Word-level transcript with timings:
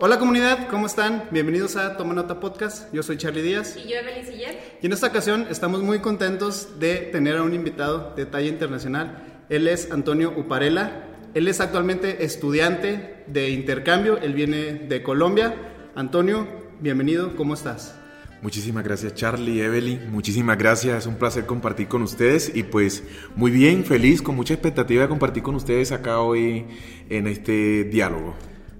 Hola 0.00 0.20
comunidad, 0.20 0.68
¿cómo 0.68 0.86
están? 0.86 1.24
Bienvenidos 1.32 1.74
a 1.74 1.96
Toma 1.96 2.14
Nota 2.14 2.38
Podcast. 2.38 2.94
Yo 2.94 3.02
soy 3.02 3.16
Charlie 3.16 3.42
Díaz. 3.42 3.76
Y 3.76 3.88
yo, 3.88 3.96
Evelyn 3.96 4.24
Siller. 4.24 4.56
Y 4.80 4.86
en 4.86 4.92
esta 4.92 5.08
ocasión 5.08 5.48
estamos 5.50 5.82
muy 5.82 5.98
contentos 5.98 6.78
de 6.78 6.98
tener 6.98 7.36
a 7.36 7.42
un 7.42 7.52
invitado 7.52 8.14
de 8.14 8.24
talla 8.24 8.46
internacional. 8.46 9.44
Él 9.48 9.66
es 9.66 9.90
Antonio 9.90 10.32
Uparela. 10.36 11.04
Él 11.34 11.48
es 11.48 11.60
actualmente 11.60 12.24
estudiante 12.24 13.24
de 13.26 13.50
intercambio. 13.50 14.18
Él 14.18 14.34
viene 14.34 14.74
de 14.74 15.02
Colombia. 15.02 15.56
Antonio, 15.96 16.46
bienvenido. 16.78 17.34
¿Cómo 17.34 17.54
estás? 17.54 17.96
Muchísimas 18.40 18.84
gracias 18.84 19.14
Charlie, 19.14 19.62
Evelyn, 19.62 20.12
muchísimas 20.12 20.56
gracias, 20.56 20.98
es 20.98 21.06
un 21.08 21.16
placer 21.16 21.44
compartir 21.44 21.88
con 21.88 22.02
ustedes 22.02 22.52
y 22.54 22.62
pues 22.62 23.02
muy 23.34 23.50
bien, 23.50 23.84
feliz, 23.84 24.22
con 24.22 24.36
mucha 24.36 24.54
expectativa 24.54 25.02
de 25.02 25.08
compartir 25.08 25.42
con 25.42 25.56
ustedes 25.56 25.90
acá 25.90 26.20
hoy 26.20 26.64
en 27.10 27.26
este 27.26 27.82
diálogo. 27.82 28.36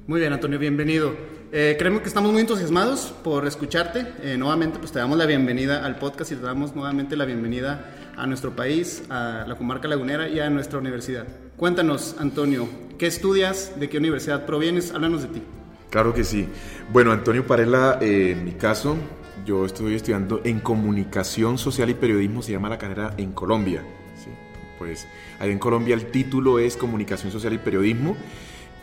Muy 0.08 0.20
bien, 0.20 0.32
Antonio, 0.32 0.58
bienvenido. 0.58 1.14
Eh, 1.52 1.76
creemos 1.78 2.00
que 2.00 2.08
estamos 2.08 2.32
muy 2.32 2.40
entusiasmados 2.40 3.12
por 3.22 3.46
escucharte. 3.46 4.06
Eh, 4.22 4.38
nuevamente, 4.38 4.78
pues 4.78 4.90
te 4.90 4.98
damos 4.98 5.18
la 5.18 5.26
bienvenida 5.26 5.84
al 5.84 5.96
podcast 5.96 6.32
y 6.32 6.36
te 6.36 6.40
damos 6.40 6.74
nuevamente 6.74 7.14
la 7.14 7.26
bienvenida 7.26 7.94
a 8.16 8.26
nuestro 8.26 8.56
país, 8.56 9.02
a 9.10 9.44
la 9.46 9.54
comarca 9.56 9.86
lagunera 9.86 10.26
y 10.26 10.40
a 10.40 10.48
nuestra 10.48 10.78
universidad. 10.78 11.26
Cuéntanos, 11.58 12.16
Antonio, 12.18 12.66
¿qué 12.98 13.06
estudias? 13.06 13.78
¿De 13.78 13.90
qué 13.90 13.98
universidad 13.98 14.46
provienes? 14.46 14.92
Háblanos 14.94 15.24
de 15.24 15.28
ti. 15.28 15.42
Claro 15.90 16.14
que 16.14 16.24
sí. 16.24 16.48
Bueno, 16.90 17.12
Antonio 17.12 17.46
Parela, 17.46 17.98
eh, 18.00 18.30
en 18.30 18.46
mi 18.46 18.52
caso, 18.52 18.96
yo 19.44 19.66
estoy 19.66 19.94
estudiando 19.94 20.40
en 20.42 20.60
comunicación 20.60 21.58
social 21.58 21.90
y 21.90 21.94
periodismo, 21.94 22.40
se 22.40 22.52
llama 22.52 22.70
la 22.70 22.78
carrera 22.78 23.12
en 23.18 23.32
Colombia. 23.32 23.82
¿sí? 24.16 24.30
Pues 24.78 25.06
ahí 25.38 25.50
en 25.50 25.58
Colombia 25.58 25.94
el 25.94 26.06
título 26.06 26.58
es 26.58 26.78
comunicación 26.78 27.30
social 27.30 27.52
y 27.52 27.58
periodismo. 27.58 28.16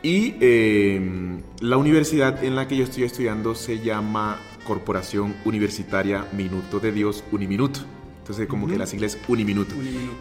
Y 0.05 0.35
eh, 0.39 1.01
la 1.61 1.77
universidad 1.77 2.43
en 2.43 2.55
la 2.55 2.67
que 2.67 2.77
yo 2.77 2.83
estoy 2.83 3.05
estudiando 3.05 3.55
se 3.55 3.79
llama 3.79 4.37
Corporación 4.63 5.35
Universitaria 5.45 6.27
Minuto 6.31 6.79
de 6.79 6.91
Dios 6.91 7.23
Uniminuto. 7.31 7.79
Entonces, 8.19 8.47
como 8.47 8.67
que 8.67 8.77
la 8.77 8.85
sigla 8.85 9.07
es 9.07 9.17
Uniminuto. 9.27 9.73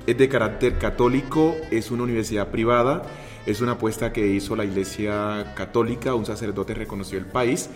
Es 0.07 0.17
de 0.17 0.27
carácter 0.31 0.79
católico, 0.79 1.55
es 1.71 1.91
una 1.91 2.05
universidad 2.05 2.51
privada, 2.51 3.03
es 3.45 3.61
una 3.61 3.73
apuesta 3.73 4.11
que 4.11 4.27
hizo 4.27 4.57
la 4.57 4.65
Iglesia 4.65 5.53
Católica, 5.55 6.15
un 6.15 6.25
sacerdote 6.25 6.73
reconoció 6.73 7.19
el 7.19 7.27
país 7.27 7.69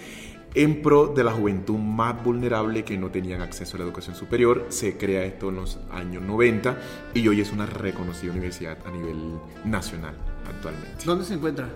en 0.55 0.83
pro 0.83 1.09
de 1.09 1.25
la 1.25 1.33
juventud 1.33 1.77
más 1.77 2.23
vulnerable 2.23 2.85
que 2.85 2.97
no 2.97 3.11
tenían 3.11 3.41
acceso 3.43 3.77
a 3.77 3.79
la 3.79 3.85
educación 3.85 4.17
superior. 4.17 4.67
Se 4.71 4.97
crea 4.97 5.25
esto 5.25 5.51
en 5.51 5.57
los 5.57 5.79
años 5.91 6.23
90 6.23 6.79
y 7.15 7.27
hoy 7.29 7.41
es 7.41 7.53
una 7.53 7.67
reconocida 7.67 8.33
universidad 8.33 8.79
a 8.87 8.91
nivel 8.91 9.17
nacional 9.65 10.15
actualmente. 10.49 11.05
¿Dónde 11.05 11.25
se 11.25 11.35
encuentra? 11.35 11.69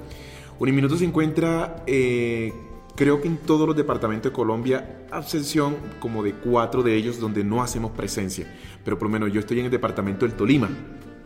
Uniminuto 0.58 0.96
se 0.96 1.04
encuentra, 1.04 1.82
eh, 1.86 2.52
creo 2.94 3.20
que 3.20 3.28
en 3.28 3.38
todos 3.38 3.66
los 3.66 3.76
departamentos 3.76 4.30
de 4.30 4.34
Colombia, 4.34 5.06
a 5.10 5.20
excepción 5.20 5.76
como 5.98 6.22
de 6.22 6.34
cuatro 6.34 6.82
de 6.82 6.94
ellos 6.94 7.18
donde 7.18 7.44
no 7.44 7.62
hacemos 7.62 7.92
presencia. 7.92 8.46
Pero 8.84 8.98
por 8.98 9.08
lo 9.08 9.12
menos 9.12 9.32
yo 9.32 9.40
estoy 9.40 9.60
en 9.60 9.66
el 9.66 9.70
departamento 9.70 10.26
del 10.26 10.36
Tolima. 10.36 10.68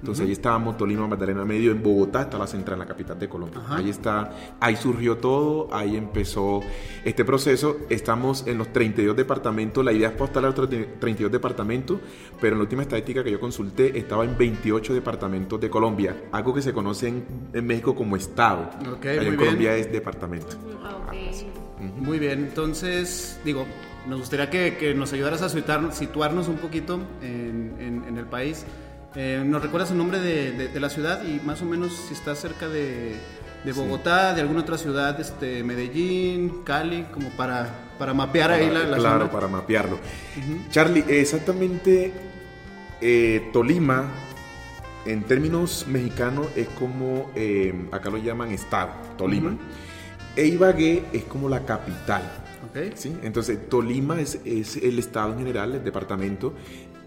Entonces 0.07 0.25
ahí 0.25 0.33
estábamos, 0.33 0.77
Tolima, 0.77 1.09
Magdalena 1.09 1.45
Medio, 1.45 1.73
en 1.73 1.83
Bogotá 1.83 2.23
está 2.23 2.39
la 2.39 2.47
central, 2.47 2.75
en 2.75 2.79
la 2.79 2.87
capital 2.87 3.19
de 3.19 3.29
Colombia. 3.29 3.61
Ahí 3.69 3.91
está, 3.91 4.31
ahí 4.61 4.77
surgió 4.77 5.17
todo, 5.17 5.69
ahí 5.75 5.97
empezó 5.97 6.61
este 7.05 7.25
proceso. 7.25 7.79
Estamos 7.91 8.47
en 8.47 8.57
los 8.57 8.73
32 8.73 9.17
departamentos, 9.17 9.84
la 9.84 9.93
idea 9.93 10.11
es 10.11 10.15
postar 10.15 10.45
a 10.45 10.53
los 10.53 10.55
32 10.55 11.33
departamentos, 11.33 11.99
pero 12.41 12.55
en 12.55 12.59
la 12.61 12.62
última 12.62 12.83
estadística 12.83 13.25
que 13.25 13.33
yo 13.33 13.41
consulté 13.41 13.99
estaba 13.99 14.25
en 14.25 14.39
28 14.39 14.95
departamentos 14.95 15.61
de 15.61 15.69
Colombia, 15.69 16.17
algo 16.31 16.55
que 16.55 16.62
se 16.62 16.73
conoce 16.73 17.09
en, 17.53 17.67
México 17.67 17.97
como 17.97 18.15
estado. 18.15 18.71
Okay, 18.99 19.27
en 19.27 19.34
Colombia 19.34 19.75
es 19.77 19.91
departamento. 19.91 20.57
Okay. 21.09 21.53
Muy 21.97 22.21
bien, 22.21 22.45
entonces, 22.45 23.41
digo, 23.45 23.67
nos 24.07 24.21
gustaría 24.21 24.51
que, 24.51 24.77
que 24.77 24.95
nos 24.95 25.12
ayudaras 25.12 25.43
a 25.43 25.49
situarnos 25.49 26.47
un 26.47 26.59
poquito 26.59 27.00
en, 27.22 27.75
en, 27.81 28.05
en 28.05 28.19
el 28.19 28.27
país. 28.27 28.65
Eh, 29.15 29.43
¿Nos 29.44 29.62
recuerdas 29.62 29.91
el 29.91 29.99
nombre 29.99 30.21
de, 30.21 30.69
de, 30.69 30.81
la 30.81 30.91
ciudad 30.91 31.22
y 31.25 31.41
más 31.41 31.62
o 31.62 31.65
menos 31.65 31.93
si 32.09 32.12
está 32.15 32.34
cerca 32.34 32.69
de, 32.69 33.17
de 33.65 33.72
Bogotá, 33.72 34.31
sí. 34.31 34.37
de 34.37 34.41
alguna 34.43 34.61
otra 34.61 34.77
ciudad, 34.77 35.19
este, 35.21 35.62
Medellín, 35.62 36.62
Cali, 36.65 37.05
como 37.12 37.31
para, 37.31 37.69
para 37.99 38.12
mapear 38.12 38.50
para, 38.50 38.62
ahí 38.62 38.71
la, 38.71 38.84
la 38.84 38.97
Claro, 38.99 39.21
zona? 39.21 39.33
para 39.33 39.49
mapearlo. 39.49 39.97
Uh 39.97 40.41
-huh. 40.41 40.71
Charlie, 40.71 41.05
exactamente 41.09 42.12
eh, 43.00 43.49
Tolima, 43.53 44.05
en 45.06 45.22
términos 45.22 45.87
mexicanos, 45.89 46.49
es 46.56 46.69
como, 46.69 47.31
eh, 47.34 47.72
acá 47.93 48.11
lo 48.11 48.19
llaman 48.19 48.50
estado, 48.50 48.91
Tolima. 49.16 49.50
Uh 49.50 49.55
-huh. 49.55 49.59
E 50.37 50.47
Ibagué 50.49 51.05
es 51.12 51.25
como 51.25 51.49
la 51.49 51.65
capital. 51.65 52.22
Okay. 52.71 52.93
¿sí? 52.95 53.16
Entonces, 53.22 53.69
Tolima 53.71 54.21
es, 54.21 54.39
es, 54.45 54.77
el 54.77 54.99
estado 54.99 55.33
en 55.33 55.39
general, 55.39 55.75
el 55.75 55.84
departamento. 55.84 56.53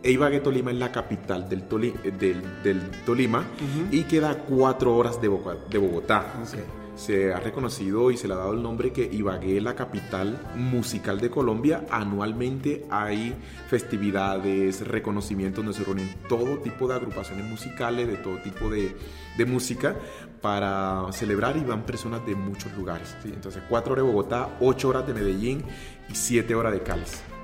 E 0.01 0.11
Ibagué, 0.11 0.39
Tolima 0.39 0.71
es 0.71 0.77
la 0.77 0.91
capital 0.91 1.49
del, 1.49 1.63
Toli, 1.63 1.93
del, 2.17 2.41
del 2.63 2.81
Tolima 3.05 3.39
uh 3.39 3.43
-huh. 3.43 3.93
y 3.93 4.03
queda 4.03 4.37
cuatro 4.43 4.95
horas 4.95 5.21
de, 5.21 5.27
Bo 5.27 5.43
de 5.69 5.77
Bogotá. 5.77 6.33
Okay. 6.47 6.63
Se 6.95 7.33
ha 7.33 7.39
reconocido 7.39 8.11
y 8.11 8.17
se 8.17 8.27
le 8.27 8.33
ha 8.33 8.37
dado 8.37 8.51
el 8.51 8.61
nombre 8.61 8.91
que 8.91 9.09
Ibagué 9.09 9.55
es 9.55 9.63
la 9.63 9.73
capital 9.73 10.37
musical 10.55 11.19
de 11.21 11.29
Colombia. 11.29 11.85
Anualmente 11.89 12.85
hay 12.89 13.33
festividades, 13.69 14.85
reconocimientos 14.85 15.63
donde 15.63 15.77
se 15.77 15.85
reúnen 15.85 16.13
todo 16.27 16.57
tipo 16.57 16.89
de 16.89 16.95
agrupaciones 16.95 17.45
musicales, 17.45 18.05
de 18.05 18.17
todo 18.17 18.35
tipo 18.39 18.69
de, 18.69 18.93
de 19.37 19.45
música 19.45 19.95
para 20.41 21.05
celebrar 21.11 21.55
y 21.55 21.61
van 21.61 21.83
personas 21.83 22.25
de 22.25 22.35
muchos 22.35 22.73
lugares. 22.73 23.15
¿sí? 23.23 23.31
Entonces, 23.33 23.63
cuatro 23.69 23.93
horas 23.93 24.03
de 24.05 24.11
Bogotá, 24.11 24.57
ocho 24.59 24.89
horas 24.89 25.07
de 25.07 25.13
Medellín 25.13 25.63
y 26.09 26.15
siete 26.15 26.53
horas 26.53 26.73
de 26.73 26.83
Cali. 26.83 27.03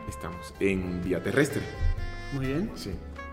Estamos 0.09 0.53
en 0.59 1.01
vía 1.01 1.23
terrestre. 1.23 1.61
Muy 2.33 2.47
bien. 2.47 2.71
Sí. 2.75 2.91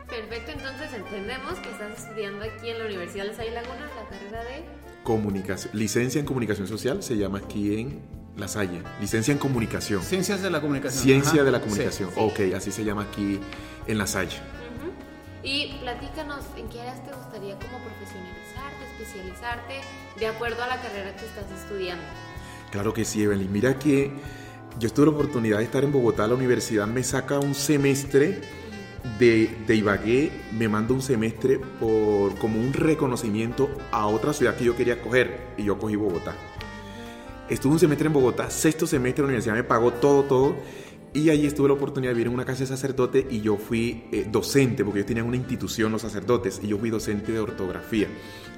Perfecto, 0.09 0.53
entonces 0.53 0.93
entendemos 0.93 1.59
que 1.61 1.71
estás 1.71 2.05
estudiando 2.05 2.45
aquí 2.45 2.69
en 2.69 2.79
la 2.79 2.85
Universidad 2.85 3.25
de 3.25 3.35
Salle 3.35 3.53
Laguna 3.53 3.89
la 3.97 4.09
carrera 4.11 4.45
de 4.45 4.63
comunicación, 5.03 5.71
licencia 5.75 6.21
en 6.21 6.27
comunicación 6.27 6.69
social, 6.69 7.03
se 7.03 7.17
llama 7.17 7.39
aquí 7.39 7.81
en 7.81 8.01
La 8.37 8.47
Salle, 8.47 8.83
licencia 9.01 9.33
en 9.33 9.39
comunicación. 9.39 10.03
Ciencias 10.03 10.43
de 10.43 10.51
la 10.51 10.61
comunicación. 10.61 11.03
Ciencia 11.03 11.33
Ajá. 11.33 11.45
de 11.45 11.51
la 11.51 11.61
comunicación, 11.61 12.11
sí, 12.11 12.21
ok, 12.21 12.55
así 12.55 12.71
se 12.71 12.85
llama 12.85 13.03
aquí 13.05 13.41
en 13.87 13.99
La 13.99 14.07
Salle. 14.07 14.37
Uh 14.37 14.87
-huh. 14.87 15.49
Y 15.49 15.79
platícanos, 15.81 16.45
¿en 16.59 16.69
qué 16.69 16.83
áreas 16.83 17.03
te 17.05 17.13
gustaría 17.15 17.55
como 17.59 17.79
profesionalizarte, 17.79 18.85
especializarte, 18.93 19.81
de 20.21 20.27
acuerdo 20.27 20.63
a 20.63 20.67
la 20.67 20.83
carrera 20.83 21.17
que 21.17 21.25
estás 21.25 21.51
estudiando? 21.59 22.05
Claro 22.71 22.93
que 22.93 23.07
sí, 23.07 23.23
Evelyn. 23.23 23.51
Mira 23.51 23.79
que 23.79 24.13
yo 24.79 24.91
tuve 24.91 25.07
la 25.07 25.13
oportunidad 25.13 25.59
de 25.59 25.65
estar 25.65 25.85
en 25.85 25.93
Bogotá, 25.93 26.27
la 26.27 26.35
universidad 26.35 26.87
me 26.87 27.03
saca 27.03 27.39
un 27.39 27.55
semestre 27.55 28.41
de, 29.19 29.57
de, 29.67 29.77
Ibagué 29.77 30.31
me 30.53 30.69
manda 30.69 30.95
un 30.95 31.03
semestre 31.03 31.59
por 31.59 32.37
como 32.39 32.61
un 32.61 32.73
reconocimiento 32.73 33.71
a 33.91 34.07
otra 34.07 34.33
ciudad 34.33 34.57
que 34.57 34.65
yo 34.65 34.77
quería 34.77 35.01
coger 35.03 35.49
y 35.57 35.65
yo 35.65 35.79
cogí 35.79 35.97
Bogotá. 35.97 36.35
Estuve 37.49 37.73
un 37.73 37.79
semestre 37.79 38.07
en 38.07 38.13
Bogotá, 38.13 38.51
sexto 38.51 38.87
semestre 38.87 39.23
la 39.23 39.27
universidad 39.27 39.55
me 39.55 39.65
pagó 39.65 39.93
todo, 39.93 40.23
todo 40.25 40.57
y 41.15 41.29
allí 41.31 41.47
estuve 41.47 41.69
la 41.69 41.75
oportunidad 41.75 42.13
de 42.13 42.15
vivir 42.15 42.29
en 42.29 42.35
una 42.35 42.45
casa 42.45 42.61
de 42.61 42.67
sacerdote 42.67 43.27
y 43.31 43.41
yo 43.41 43.57
fui 43.57 44.05
eh, 44.13 44.27
docente 44.31 44.85
porque 44.85 45.01
ellos 45.01 45.09
tenían 45.09 45.27
una 45.27 45.37
institución 45.37 45.93
los 45.93 46.03
sacerdotes 46.03 46.61
y 46.63 46.69
yo 46.69 46.79
fui 46.79 46.91
docente 46.91 47.33
de 47.33 47.41
ortografía 47.41 48.09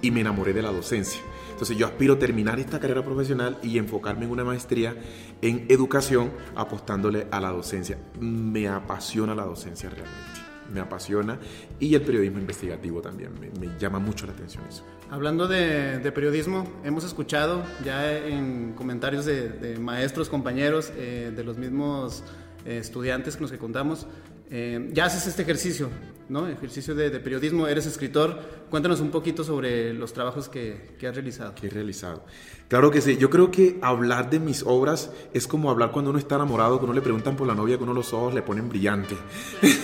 y 0.01 0.11
me 0.11 0.21
enamoré 0.21 0.53
de 0.53 0.63
la 0.63 0.71
docencia. 0.71 1.21
Entonces 1.51 1.77
yo 1.77 1.87
aspiro 1.87 2.15
a 2.15 2.19
terminar 2.19 2.61
esta 2.61 2.79
carrera 2.79 3.05
profesional 3.05 3.59
y 3.63 3.79
enfocarme 3.79 4.27
en 4.27 4.31
una 4.31 4.45
maestría 4.45 4.95
en 5.43 5.67
educación 5.69 6.31
apostándole 6.55 7.27
a 7.31 7.41
la 7.41 7.51
docencia. 7.51 7.99
Me 8.21 8.69
apasiona 8.69 9.35
la 9.35 9.45
docencia 9.45 9.91
realmente, 9.91 10.41
me 10.73 10.81
apasiona 10.81 11.39
y 11.81 11.95
el 11.95 12.03
periodismo 12.03 12.39
investigativo 12.39 13.01
también, 13.01 13.33
me, 13.41 13.51
me 13.59 13.79
llama 13.79 13.99
mucho 13.99 14.27
la 14.27 14.33
atención 14.33 14.63
eso. 14.69 14.85
Hablando 15.11 15.47
de, 15.47 15.99
de, 15.99 16.13
periodismo, 16.13 16.67
hemos 16.83 17.05
escuchado 17.05 17.63
ya 17.85 18.17
en 18.17 18.73
comentarios 18.73 19.25
de, 19.25 19.49
de 19.49 19.79
maestros, 19.79 20.29
compañeros, 20.29 20.93
eh, 20.97 21.33
de 21.35 21.45
los 21.45 21.59
mismos 21.59 22.25
eh, 22.65 22.79
estudiantes 22.79 23.37
que 23.37 23.43
nos 23.43 23.51
que 23.51 23.59
contamos, 23.59 24.07
eh, 24.51 24.91
ya 24.93 25.07
haces 25.07 25.27
este 25.27 25.43
ejercicio, 25.43 25.89
¿no? 26.29 26.47
Ejercicio 26.47 26.95
de, 26.95 27.11
periodismo, 27.21 27.67
eres 27.67 27.87
escritor. 27.87 28.41
Cuéntanos 28.71 29.01
un 29.01 29.11
poquito 29.11 29.43
sobre 29.43 29.93
los 29.95 30.13
trabajos 30.13 30.49
que, 30.49 30.95
que, 30.99 31.07
has 31.07 31.15
realizado. 31.15 31.55
Que 31.55 31.67
he 31.67 31.71
realizado. 31.71 32.25
Claro 32.69 32.91
que 32.91 33.01
sí. 33.01 33.17
Yo 33.17 33.31
creo 33.31 33.51
que 33.51 33.79
hablar 33.83 34.31
de 34.31 34.39
mis 34.41 34.63
obras 34.63 35.11
es 35.33 35.47
como 35.47 35.71
hablar 35.71 35.93
cuando 35.93 36.11
uno 36.11 36.19
está 36.19 36.37
enamorado, 36.37 36.79
que 36.79 36.85
uno 36.85 36.95
le 36.95 37.01
preguntan 37.01 37.37
por 37.37 37.47
la 37.47 37.55
novia, 37.55 37.79
que 37.79 37.85
uno 37.85 37.95
los 37.95 38.13
ojos 38.13 38.35
le 38.35 38.43
ponen 38.43 38.69
brillante. 38.69 39.17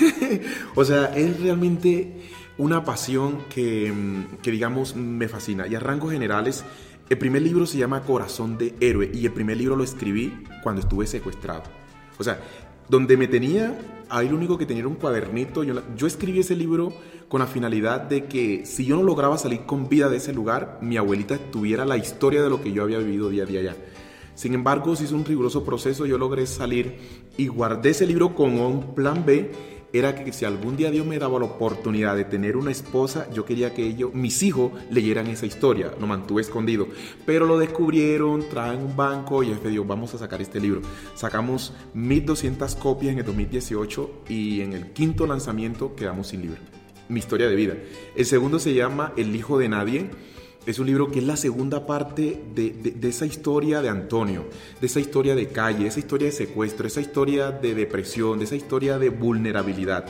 o 0.75 0.85
sea, 0.85 1.07
es 1.17 1.41
realmente 1.41 2.31
una 2.59 2.85
pasión 2.85 3.45
que, 3.49 3.93
que, 4.43 4.51
digamos, 4.51 4.95
me 4.95 5.29
fascina. 5.29 5.67
Y 5.67 5.75
a 5.75 5.81
rangos 5.81 6.13
generales, 6.13 6.65
el 7.09 7.19
primer 7.19 7.43
libro 7.43 7.67
se 7.67 7.79
llama 7.79 8.03
Corazón 8.03 8.57
de 8.57 8.75
Héroe 8.79 9.11
y 9.13 9.27
el 9.27 9.33
primer 9.33 9.57
libro 9.57 9.75
lo 9.75 9.85
escribí 9.85 10.45
cuando 10.63 10.83
estuve 10.83 11.07
secuestrado. 11.07 11.65
O 12.19 12.23
sea, 12.23 12.39
donde 12.91 13.17
me 13.17 13.29
tenía, 13.29 13.79
ahí 14.09 14.29
lo 14.29 14.37
único 14.37 14.59
que 14.59 14.67
tenía 14.67 14.81
era 14.81 14.89
un 14.89 14.97
cuadernito. 14.97 15.63
Yo, 15.63 15.81
yo, 15.97 16.07
escribí 16.07 16.41
ese 16.41 16.57
libro 16.57 16.93
con 17.29 17.39
la 17.39 17.47
finalidad 17.47 18.01
de 18.01 18.25
que 18.25 18.67
si 18.67 18.85
yo 18.85 18.97
no 18.97 19.05
lograba 19.05 19.39
salir 19.39 19.61
con 19.61 19.89
vida 19.89 20.09
de 20.09 20.17
ese 20.17 20.33
lugar, 20.33 20.79
mi 20.83 20.97
abuelita 20.97 21.39
tuviera 21.39 21.85
la 21.85 21.97
historia 21.97 22.43
de 22.43 22.51
lo 22.51 22.61
que 22.61 22.73
yo 22.73 22.83
había 22.83 22.99
vivido 22.99 23.31
día 23.31 23.45
a 23.45 23.47
día 23.47 23.61
allá. 23.61 23.77
Sin 24.35 24.55
embargo, 24.55 24.97
se 24.97 25.05
hizo 25.05 25.15
un 25.15 25.25
riguroso 25.25 25.65
proceso, 25.65 26.05
yo 26.05 26.19
logré 26.19 26.47
salir 26.47 26.97
y 27.37 27.47
guardé 27.47 27.91
ese 27.91 28.07
libro 28.07 28.35
con 28.35 28.59
un 28.59 28.95
plan 28.95 29.25
B 29.25 29.53
era 29.93 30.15
que 30.15 30.33
si 30.33 30.45
algún 30.45 30.77
día 30.77 30.91
Dios 30.91 31.07
me 31.07 31.19
daba 31.19 31.39
la 31.39 31.47
oportunidad 31.47 32.17
de 32.17 32.25
tener 32.25 32.57
una 32.57 32.71
esposa, 32.71 33.29
yo 33.33 33.45
quería 33.45 33.75
que 33.75 33.87
ellos, 33.87 34.15
mis 34.15 34.43
hijos, 34.43 34.73
leyeran 34.91 35.27
esa 35.27 35.47
historia. 35.47 35.93
Lo 36.01 36.07
mantuve 36.07 36.43
escondido. 36.43 36.87
Pero 37.27 37.47
lo 37.47 37.59
descubrieron, 37.59 38.49
traen 38.49 38.81
un 38.81 38.97
banco 38.97 39.43
y 39.43 39.49
jefe 39.49 39.69
Dios, 39.69 39.87
vamos 39.87 40.15
a 40.15 40.19
sacar 40.19 40.41
este 40.41 40.61
libro. 40.61 40.83
Sacamos 41.15 41.73
1200 41.95 42.77
copias 42.77 43.13
en 43.13 43.19
el 43.19 43.25
2018 43.25 44.25
y 44.29 44.61
en 44.61 44.73
el 44.73 44.93
quinto 44.93 45.27
lanzamiento 45.27 45.95
quedamos 45.97 46.29
sin 46.29 46.43
libro. 46.43 46.61
Mi 47.09 47.19
historia 47.19 47.49
de 47.49 47.57
vida. 47.57 47.75
El 48.15 48.25
segundo 48.25 48.61
se 48.61 48.73
llama 48.73 49.13
El 49.17 49.35
hijo 49.35 49.59
de 49.59 49.69
nadie 49.69 50.11
es 50.67 50.79
un 50.79 50.87
libro 50.87 51.11
que 51.11 51.21
es 51.21 51.25
la 51.25 51.37
segunda 51.37 51.87
parte 51.87 52.43
de, 52.55 52.95
esa 53.03 53.27
historia 53.27 53.81
de 53.81 53.89
Antonio, 53.89 54.45
de 54.81 54.87
esa 54.87 55.01
historia 55.01 55.35
de 55.35 55.49
calle, 55.49 55.87
esa 55.87 56.01
historia 56.01 56.27
de 56.27 56.33
secuestro, 56.33 56.87
esa 56.87 57.01
historia 57.01 57.51
de 57.51 57.75
depresión, 57.75 58.39
de 58.39 58.45
esa 58.45 58.57
historia 58.57 58.99
de 58.99 59.09
vulnerabilidad. 59.09 60.07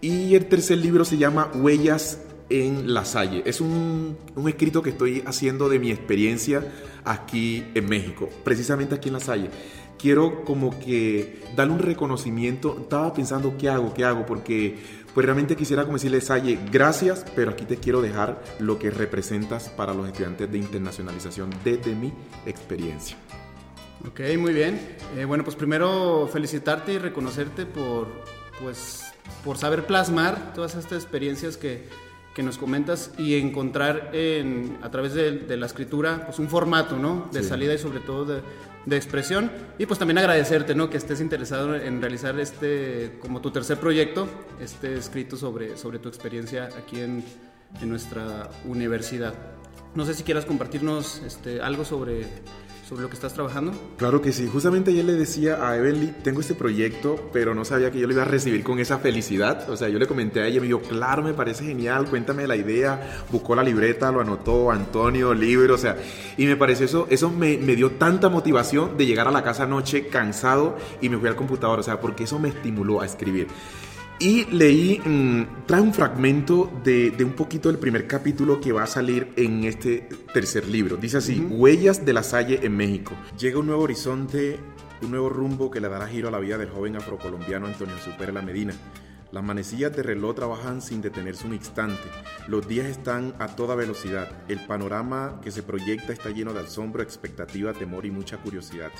Y 0.00 0.34
el 0.34 0.46
tercer 0.46 0.78
libro 0.78 1.04
se 1.04 1.18
llama 1.18 1.50
Huellas 1.54 2.20
en 2.48 2.94
la 2.94 3.04
Salle. 3.04 3.42
Es 3.44 3.60
un, 3.60 4.16
un, 4.34 4.48
escrito 4.48 4.82
que 4.82 4.90
estoy 4.90 5.22
haciendo 5.26 5.68
de 5.68 5.78
mi 5.78 5.90
experiencia 5.90 6.64
aquí 7.04 7.64
en 7.74 7.88
México, 7.88 8.30
precisamente 8.44 8.94
aquí 8.94 9.08
en 9.08 9.14
la 9.14 9.20
Salle. 9.20 9.50
Quiero 9.98 10.44
como 10.44 10.78
que 10.78 11.42
darle 11.56 11.74
un 11.74 11.80
reconocimiento. 11.80 12.78
Estaba 12.80 13.12
pensando, 13.12 13.56
¿qué 13.58 13.68
hago? 13.68 13.92
¿Qué 13.92 14.04
hago? 14.04 14.24
Porque 14.24 14.78
pues 15.14 15.24
realmente 15.24 15.56
quisiera 15.56 15.84
como 15.84 15.96
decirle, 15.96 16.20
Salle, 16.20 16.58
gracias, 16.70 17.24
pero 17.34 17.50
aquí 17.52 17.64
te 17.64 17.76
quiero 17.76 18.00
dejar 18.00 18.42
lo 18.58 18.78
que 18.78 18.90
representas 18.90 19.68
para 19.68 19.94
los 19.94 20.06
estudiantes 20.06 20.50
de 20.50 20.58
internacionalización 20.58 21.50
desde 21.64 21.94
mi 21.94 22.12
experiencia. 22.46 23.16
Ok, 24.06 24.20
muy 24.38 24.52
bien. 24.52 24.96
Eh, 25.16 25.24
bueno, 25.24 25.44
pues 25.44 25.56
primero 25.56 26.28
felicitarte 26.32 26.92
y 26.92 26.98
reconocerte 26.98 27.66
por, 27.66 28.06
pues, 28.60 29.12
por 29.44 29.58
saber 29.58 29.86
plasmar 29.86 30.52
todas 30.54 30.76
estas 30.76 31.02
experiencias 31.02 31.56
que, 31.56 31.88
que 32.38 32.44
nos 32.44 32.56
comentas 32.56 33.10
y 33.18 33.34
encontrar 33.34 34.10
en, 34.12 34.78
a 34.80 34.92
través 34.92 35.12
de, 35.12 35.56
la 35.56 35.66
escritura 35.66 36.22
pues 36.24 36.38
un 36.38 36.48
formato, 36.48 36.96
¿no? 36.96 37.28
De 37.32 37.42
salida 37.42 37.74
y 37.74 37.78
sobre 37.78 37.98
todo 37.98 38.24
de, 38.24 38.42
de 38.86 38.96
expresión 38.96 39.50
y 39.76 39.86
pues 39.86 39.98
también 39.98 40.18
agradecerte, 40.18 40.76
¿no? 40.76 40.88
Que 40.88 40.98
estés 40.98 41.20
interesado 41.20 41.74
en 41.74 42.00
realizar 42.00 42.38
este, 42.38 43.18
como 43.20 43.40
tu 43.40 43.50
tercer 43.50 43.78
proyecto, 43.78 44.28
este 44.60 44.96
escrito 44.96 45.36
sobre, 45.36 45.76
sobre 45.76 45.98
tu 45.98 46.08
experiencia 46.08 46.68
aquí 46.78 47.00
en, 47.00 47.24
en 47.82 47.88
nuestra 47.88 48.48
universidad. 48.66 49.34
No 49.96 50.04
sé 50.04 50.14
si 50.14 50.22
quieras 50.22 50.44
compartirnos 50.44 51.20
este, 51.26 51.60
algo 51.60 51.84
sobre 51.84 52.24
sobre 52.88 53.02
lo 53.02 53.08
que 53.08 53.14
estás 53.16 53.34
trabajando? 53.34 53.72
Claro 53.98 54.22
que 54.22 54.32
sí. 54.32 54.48
Justamente 54.50 54.90
ayer 54.90 55.04
le 55.04 55.12
decía 55.12 55.68
a 55.68 55.76
Evelyn, 55.76 56.14
tengo 56.22 56.40
este 56.40 56.54
proyecto, 56.54 57.28
pero 57.32 57.54
no 57.54 57.64
sabía 57.64 57.90
que 57.90 57.98
yo 57.98 58.06
lo 58.06 58.14
iba 58.14 58.22
a 58.22 58.26
recibir 58.26 58.64
con 58.64 58.78
esa 58.78 58.98
felicidad. 58.98 59.68
O 59.68 59.76
sea, 59.76 59.88
yo 59.88 59.98
le 59.98 60.06
comenté 60.06 60.40
a 60.40 60.46
ella, 60.46 60.60
me 60.60 60.66
dijo, 60.66 60.80
claro, 60.80 61.22
me 61.22 61.34
parece 61.34 61.64
genial, 61.64 62.06
cuéntame 62.08 62.46
la 62.46 62.56
idea. 62.56 63.24
Buscó 63.30 63.54
la 63.54 63.62
libreta, 63.62 64.10
lo 64.10 64.20
anotó, 64.20 64.70
Antonio, 64.70 65.34
libro, 65.34 65.74
o 65.74 65.78
sea, 65.78 65.96
y 66.36 66.46
me 66.46 66.56
pareció 66.56 66.86
eso, 66.86 67.06
eso 67.10 67.30
me, 67.30 67.58
me 67.58 67.76
dio 67.76 67.92
tanta 67.92 68.30
motivación 68.30 68.96
de 68.96 69.04
llegar 69.04 69.28
a 69.28 69.32
la 69.32 69.42
casa 69.42 69.64
anoche 69.64 70.08
cansado 70.08 70.76
y 71.02 71.08
me 71.10 71.18
fui 71.18 71.28
al 71.28 71.36
computador, 71.36 71.80
o 71.80 71.82
sea, 71.82 72.00
porque 72.00 72.24
eso 72.24 72.38
me 72.38 72.48
estimuló 72.48 73.02
a 73.02 73.06
escribir. 73.06 73.48
Y 74.20 74.46
leí, 74.46 74.98
mm, 74.98 75.66
trae 75.66 75.80
un 75.80 75.94
fragmento 75.94 76.72
de, 76.82 77.14
un 77.20 77.34
poquito 77.34 77.68
del 77.68 77.78
primer 77.78 78.08
capítulo 78.08 78.60
que 78.60 78.72
va 78.72 78.82
a 78.82 78.86
salir 78.88 79.32
en 79.36 79.62
este 79.62 80.08
tercer 80.34 80.66
libro. 80.66 80.96
Dice 80.96 81.18
así, 81.18 81.38
Huellas 81.38 82.04
de 82.04 82.12
la 82.12 82.24
Salle 82.24 82.58
en 82.64 82.76
México. 82.76 83.12
Llega 83.38 83.60
un 83.60 83.66
nuevo 83.66 83.82
horizonte, 83.82 84.58
un 85.02 85.12
nuevo 85.12 85.28
rumbo 85.28 85.70
que 85.70 85.80
le 85.80 85.88
dará 85.88 86.08
giro 86.08 86.26
a 86.26 86.30
la 86.32 86.40
vida 86.40 86.58
del 86.58 86.68
joven 86.68 86.96
afrocolombiano 86.96 87.66
Antonio 87.66 87.94
La 88.32 88.42
Medina. 88.42 88.74
Las 89.30 89.44
manecillas 89.44 89.94
de 89.94 90.02
reloj 90.02 90.34
trabajan 90.34 90.82
sin 90.82 91.00
detenerse 91.00 91.46
un 91.46 91.54
instante. 91.54 92.08
Los 92.48 92.66
días 92.66 92.86
están 92.86 93.34
a 93.38 93.54
toda 93.54 93.76
velocidad. 93.76 94.28
El 94.48 94.58
panorama 94.66 95.38
que 95.44 95.52
se 95.52 95.62
proyecta 95.62 96.12
está 96.12 96.30
lleno 96.30 96.52
de 96.52 96.60
asombro, 96.60 97.04
expectativa, 97.04 97.72
temor 97.72 98.04
y 98.04 98.10
mucha 98.10 98.38
curiosidad. 98.38 98.90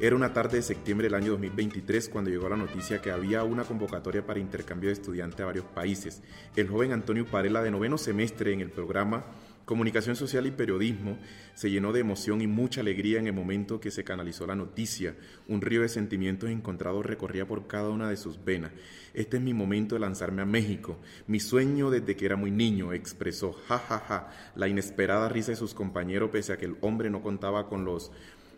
Era 0.00 0.16
una 0.16 0.32
tarde 0.32 0.56
de 0.56 0.62
septiembre 0.62 1.06
del 1.06 1.14
año 1.14 1.30
2023 1.30 2.08
cuando 2.08 2.28
llegó 2.28 2.48
la 2.48 2.56
noticia 2.56 3.00
que 3.00 3.12
había 3.12 3.44
una 3.44 3.62
convocatoria 3.62 4.26
para 4.26 4.40
intercambio 4.40 4.88
de 4.88 4.94
estudiantes 4.94 5.40
a 5.40 5.46
varios 5.46 5.66
países. 5.66 6.20
El 6.56 6.68
joven 6.68 6.92
Antonio 6.92 7.24
Parela, 7.24 7.62
de 7.62 7.70
noveno 7.70 7.96
semestre 7.96 8.52
en 8.52 8.60
el 8.60 8.70
programa 8.70 9.24
Comunicación 9.64 10.16
Social 10.16 10.46
y 10.46 10.50
Periodismo, 10.50 11.16
se 11.54 11.70
llenó 11.70 11.92
de 11.92 12.00
emoción 12.00 12.40
y 12.40 12.48
mucha 12.48 12.80
alegría 12.80 13.20
en 13.20 13.28
el 13.28 13.34
momento 13.34 13.78
que 13.78 13.92
se 13.92 14.02
canalizó 14.02 14.48
la 14.48 14.56
noticia. 14.56 15.14
Un 15.46 15.60
río 15.60 15.82
de 15.82 15.88
sentimientos 15.88 16.50
encontrados 16.50 17.06
recorría 17.06 17.46
por 17.46 17.68
cada 17.68 17.88
una 17.88 18.10
de 18.10 18.16
sus 18.16 18.44
venas. 18.44 18.72
Este 19.14 19.36
es 19.36 19.42
mi 19.44 19.54
momento 19.54 19.94
de 19.94 20.00
lanzarme 20.00 20.42
a 20.42 20.44
México. 20.46 20.98
Mi 21.28 21.38
sueño 21.38 21.90
desde 21.90 22.16
que 22.16 22.26
era 22.26 22.34
muy 22.34 22.50
niño, 22.50 22.92
expresó, 22.92 23.52
ja, 23.68 23.78
ja, 23.78 24.00
ja, 24.00 24.30
la 24.56 24.66
inesperada 24.66 25.28
risa 25.28 25.52
de 25.52 25.56
sus 25.56 25.72
compañeros 25.72 26.30
pese 26.30 26.52
a 26.52 26.56
que 26.58 26.66
el 26.66 26.76
hombre 26.80 27.10
no 27.10 27.22
contaba 27.22 27.68
con 27.68 27.84
los 27.84 28.10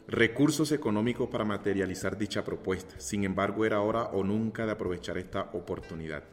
recursos 0.08 0.72
económicos 0.72 1.28
para 1.28 1.44
materializar 1.44 2.16
dicha 2.16 2.44
propuesta. 2.44 2.94
Sin 2.98 3.24
embargo, 3.24 3.64
era 3.64 3.80
hora 3.80 4.04
o 4.04 4.22
nunca 4.22 4.66
de 4.66 4.72
aprovechar 4.72 5.18
esta 5.18 5.50
oportunidad. 5.52 6.24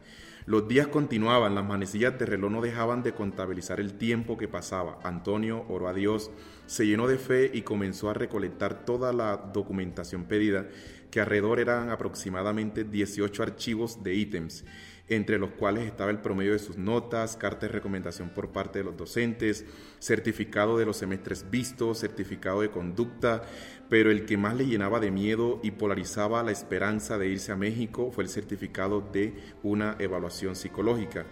Los 0.46 0.68
días 0.68 0.88
continuaban, 0.88 1.56
las 1.56 1.66
manecillas 1.66 2.20
de 2.20 2.26
reloj 2.26 2.52
no 2.52 2.62
dejaban 2.62 3.02
de 3.02 3.14
contabilizar 3.14 3.80
el 3.80 3.94
tiempo 3.94 4.38
que 4.38 4.50
pasaba. 4.50 5.00
Antonio 5.04 5.66
oró 5.70 5.88
a 5.88 5.94
Dios, 5.94 6.32
se 6.66 6.86
llenó 6.86 7.08
de 7.08 7.18
fe 7.18 7.50
y 7.54 7.62
comenzó 7.62 8.10
a 8.10 8.14
recolectar 8.14 8.86
toda 8.86 9.14
la 9.14 9.38
documentación 9.38 10.26
pedida, 10.26 10.68
que 11.12 11.22
alrededor 11.22 11.60
eran 11.62 11.90
aproximadamente 11.90 12.84
18 12.84 13.42
archivos 13.42 14.04
de 14.04 14.16
ítems 14.16 14.66
entre 15.10 15.38
los 15.38 15.52
cuales 15.52 15.86
estaba 15.86 16.12
el 16.12 16.20
promedio 16.20 16.54
de 16.54 16.60
sus 16.60 16.78
notas, 16.78 17.36
carta 17.36 17.66
de 17.66 17.74
recomendación 17.74 18.30
por 18.30 18.52
parte 18.52 18.80
de 18.80 18.86
los 18.86 18.96
docentes, 18.96 19.66
certificado 20.00 20.78
de 20.78 20.86
los 20.86 20.98
semestres 20.98 21.50
vistos, 21.50 22.00
certificado 22.00 22.62
de 22.62 22.72
conducta, 22.72 23.42
pero 23.90 24.12
el 24.12 24.26
que 24.26 24.38
más 24.38 24.56
le 24.56 24.66
llenaba 24.66 25.00
de 25.00 25.12
miedo 25.12 25.60
y 25.62 25.72
polarizaba 25.72 26.44
la 26.44 26.52
esperanza 26.52 27.18
de 27.18 27.28
irse 27.28 27.52
a 27.52 27.58
México 27.58 28.12
fue 28.12 28.24
el 28.24 28.30
certificado 28.30 29.02
de 29.02 29.34
una 29.62 29.98
evaluación 30.00 30.56
psicológica. 30.56 31.26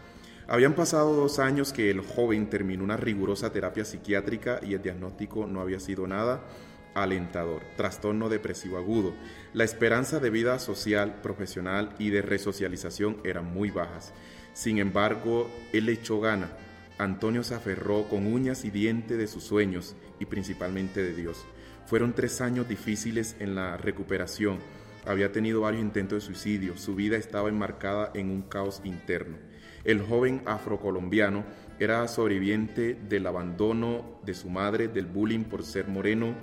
Habían 0.47 0.73
pasado 0.73 1.15
dos 1.15 1.39
años 1.39 1.71
que 1.71 1.89
el 1.89 2.01
joven 2.01 2.49
terminó 2.49 2.83
una 2.83 2.97
rigurosa 2.97 3.53
terapia 3.53 3.85
psiquiátrica 3.85 4.59
y 4.61 4.73
el 4.73 4.81
diagnóstico 4.81 5.47
no 5.47 5.61
había 5.61 5.79
sido 5.79 6.07
nada 6.07 6.43
alentador, 6.93 7.63
trastorno 7.77 8.29
depresivo 8.29 8.77
agudo. 8.77 9.13
La 9.53 9.63
esperanza 9.63 10.19
de 10.19 10.29
vida 10.29 10.59
social, 10.59 11.21
profesional 11.21 11.93
y 11.99 12.09
de 12.09 12.21
resocialización 12.21 13.17
eran 13.23 13.53
muy 13.53 13.71
bajas. 13.71 14.13
Sin 14.53 14.79
embargo, 14.79 15.49
él 15.73 15.89
echó 15.89 16.19
gana. 16.19 16.49
Antonio 16.97 17.43
se 17.43 17.55
aferró 17.55 18.03
con 18.09 18.27
uñas 18.27 18.65
y 18.65 18.69
dientes 18.69 19.17
de 19.17 19.27
sus 19.27 19.43
sueños 19.43 19.95
y 20.19 20.25
principalmente 20.25 21.01
de 21.01 21.15
Dios. 21.15 21.45
Fueron 21.85 22.13
tres 22.13 22.41
años 22.41 22.67
difíciles 22.67 23.35
en 23.39 23.55
la 23.55 23.77
recuperación. 23.77 24.59
Había 25.05 25.31
tenido 25.31 25.61
varios 25.61 25.81
intentos 25.81 26.21
de 26.21 26.27
suicidio. 26.27 26.77
Su 26.77 26.95
vida 26.95 27.17
estaba 27.17 27.49
enmarcada 27.49 28.11
en 28.13 28.29
un 28.29 28.43
caos 28.43 28.81
interno. 28.83 29.37
El 29.83 30.01
joven 30.01 30.43
afrocolombiano 30.45 31.43
era 31.79 32.07
sobreviviente 32.07 32.93
del 32.93 33.25
abandono 33.25 34.19
de 34.23 34.35
su 34.35 34.49
madre, 34.49 34.87
del 34.87 35.07
bullying 35.07 35.43
por 35.45 35.63
ser 35.63 35.87
moreno, 35.87 36.35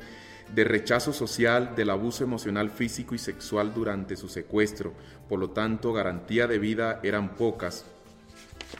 de 0.55 0.65
rechazo 0.65 1.13
social, 1.13 1.75
del 1.77 1.91
abuso 1.91 2.25
emocional, 2.25 2.71
físico 2.71 3.15
y 3.15 3.19
sexual 3.19 3.75
durante 3.75 4.17
su 4.17 4.29
secuestro. 4.29 4.95
Por 5.29 5.39
lo 5.39 5.51
tanto, 5.51 5.93
garantía 5.93 6.47
de 6.47 6.59
vida 6.59 7.01
eran 7.03 7.37
pocas. 7.37 7.85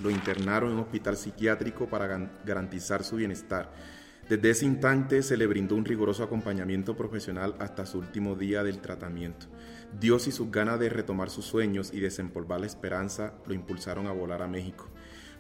Lo 0.03 0.11
internaron 0.11 0.71
en 0.71 0.77
un 0.77 0.83
hospital 0.85 1.17
psiquiátrico 1.17 1.87
para 1.87 2.31
garantizar 2.45 3.05
su 3.05 3.17
bienestar. 3.17 3.73
Desde 4.29 4.51
ese 4.51 4.67
instante 4.67 5.23
se 5.23 5.39
le 5.39 5.47
brindó 5.47 5.75
un 5.75 5.87
riguroso 5.87 6.23
acompañamiento 6.23 6.95
profesional 6.95 7.55
hasta 7.59 7.87
su 7.87 7.99
último 7.99 8.35
día 8.35 8.63
del 8.63 8.81
tratamiento. 8.81 9.47
Dios 9.99 10.27
y 10.27 10.33
sus 10.33 10.51
ganas 10.51 10.79
de 10.79 10.91
retomar 10.91 11.31
sus 11.31 11.47
sueños 11.47 11.93
y 11.95 12.01
desempolvar 12.01 12.61
la 12.61 12.67
esperanza 12.67 13.33
lo 13.47 13.55
impulsaron 13.55 14.07
a 14.07 14.13
volar 14.13 14.43
a 14.43 14.49
México. 14.49 14.87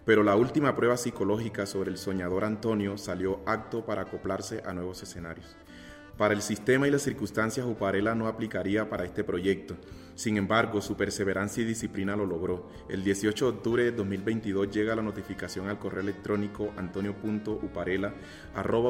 Pero 0.06 0.22
la 0.22 0.36
última 0.36 0.74
prueba 0.74 0.96
psicológica 0.96 1.66
sobre 1.66 1.90
el 1.90 1.98
soñador 1.98 2.44
Antonio 2.44 2.96
salió 2.96 3.40
acto 3.44 3.84
para 3.84 4.02
acoplarse 4.02 4.62
a 4.64 4.72
nuevos 4.72 5.02
escenarios. 5.02 5.54
Para 6.18 6.34
el 6.34 6.42
sistema 6.42 6.88
y 6.88 6.90
las 6.90 7.02
circunstancias, 7.02 7.64
Uparela 7.64 8.12
no 8.16 8.26
aplicaría 8.26 8.90
para 8.90 9.04
este 9.04 9.22
proyecto. 9.22 9.76
Sin 10.16 10.36
embargo, 10.36 10.80
su 10.80 10.96
perseverancia 10.96 11.62
y 11.62 11.66
disciplina 11.66 12.16
lo 12.16 12.26
logró. 12.26 12.68
El 12.88 13.04
18 13.04 13.44
de 13.44 13.56
octubre 13.56 13.84
de 13.84 13.92
2022 13.92 14.68
llega 14.68 14.96
la 14.96 15.02
notificación 15.02 15.68
al 15.68 15.78
correo 15.78 16.00
electrónico 16.00 16.72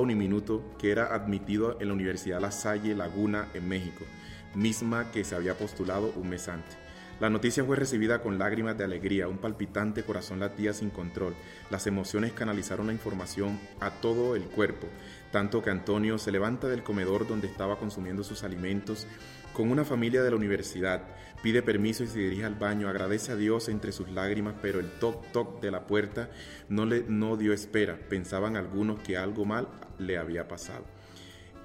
uniminuto 0.00 0.74
que 0.78 0.90
era 0.90 1.14
admitido 1.14 1.76
en 1.82 1.88
la 1.88 1.94
Universidad 1.94 2.40
La 2.40 2.50
Salle 2.50 2.94
Laguna 2.94 3.48
en 3.52 3.68
México, 3.68 4.06
misma 4.54 5.10
que 5.12 5.22
se 5.22 5.36
había 5.36 5.52
postulado 5.52 6.10
un 6.16 6.30
mes 6.30 6.48
antes. 6.48 6.87
La 7.20 7.30
noticia 7.30 7.64
fue 7.64 7.74
recibida 7.74 8.22
con 8.22 8.38
lágrimas 8.38 8.78
de 8.78 8.84
alegría, 8.84 9.26
un 9.26 9.38
palpitante 9.38 10.04
corazón 10.04 10.38
latía 10.38 10.72
sin 10.72 10.90
control. 10.90 11.34
Las 11.68 11.88
emociones 11.88 12.32
canalizaron 12.32 12.86
la 12.86 12.92
información 12.92 13.58
a 13.80 13.90
todo 13.90 14.36
el 14.36 14.44
cuerpo, 14.44 14.86
tanto 15.32 15.60
que 15.60 15.70
Antonio 15.70 16.18
se 16.18 16.30
levanta 16.30 16.68
del 16.68 16.84
comedor 16.84 17.26
donde 17.26 17.48
estaba 17.48 17.76
consumiendo 17.76 18.22
sus 18.22 18.44
alimentos 18.44 19.08
con 19.52 19.72
una 19.72 19.84
familia 19.84 20.22
de 20.22 20.30
la 20.30 20.36
universidad, 20.36 21.02
pide 21.42 21.62
permiso 21.62 22.04
y 22.04 22.06
se 22.06 22.20
dirige 22.20 22.44
al 22.44 22.54
baño, 22.54 22.88
agradece 22.88 23.32
a 23.32 23.36
Dios 23.36 23.68
entre 23.68 23.90
sus 23.90 24.08
lágrimas, 24.08 24.54
pero 24.62 24.78
el 24.78 24.88
toc 24.88 25.32
toc 25.32 25.60
de 25.60 25.72
la 25.72 25.88
puerta 25.88 26.30
no 26.68 26.86
le 26.86 27.02
no 27.08 27.36
dio 27.36 27.52
espera. 27.52 27.98
Pensaban 28.08 28.56
algunos 28.56 29.00
que 29.00 29.16
algo 29.16 29.44
mal 29.44 29.66
le 29.98 30.16
había 30.18 30.46
pasado. 30.46 30.84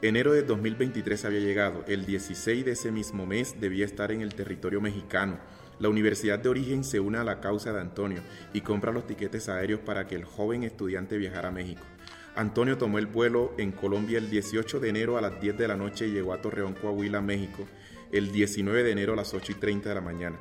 Enero 0.04 0.34
de 0.34 0.44
2023 0.44 1.24
había 1.24 1.40
llegado. 1.40 1.86
El 1.88 2.06
16 2.06 2.66
de 2.66 2.72
ese 2.74 2.92
mismo 2.92 3.26
mes 3.26 3.62
debía 3.62 3.86
estar 3.86 4.12
en 4.12 4.20
el 4.20 4.36
territorio 4.36 4.82
mexicano. 4.82 5.40
La 5.80 5.88
Universidad 5.88 6.40
de 6.40 6.50
Origen 6.50 6.84
se 6.84 7.00
une 7.00 7.20
a 7.20 7.24
la 7.24 7.40
causa 7.40 7.72
de 7.72 7.80
Antonio 7.80 8.20
y 8.52 8.60
compra 8.60 8.92
los 8.92 9.08
tiquetes 9.08 9.48
aéreos 9.48 9.80
para 9.80 10.06
que 10.06 10.16
el 10.16 10.26
joven 10.26 10.64
estudiante 10.64 11.16
viajara 11.16 11.48
a 11.48 11.52
México. 11.54 11.84
Antonio 12.36 12.78
tomó 12.78 13.00
el 13.00 13.06
vuelo 13.06 13.54
en 13.58 13.72
Colombia 13.72 14.18
el 14.18 14.30
18 14.30 14.82
de 14.82 14.90
enero 14.90 15.18
a 15.18 15.22
las 15.22 15.40
10 15.40 15.58
de 15.58 15.70
la 15.70 15.78
noche 15.78 16.06
y 16.06 16.12
llegó 16.12 16.34
a 16.34 16.42
Torreón, 16.42 16.74
Coahuila, 16.74 17.22
México, 17.22 17.66
el 18.12 18.34
19 18.34 18.84
de 18.84 18.92
enero 18.92 19.14
a 19.14 19.16
las 19.16 19.34
8 19.34 19.54
y 19.54 19.56
30 19.56 19.88
de 19.88 19.96
la 19.96 20.02
mañana. 20.02 20.38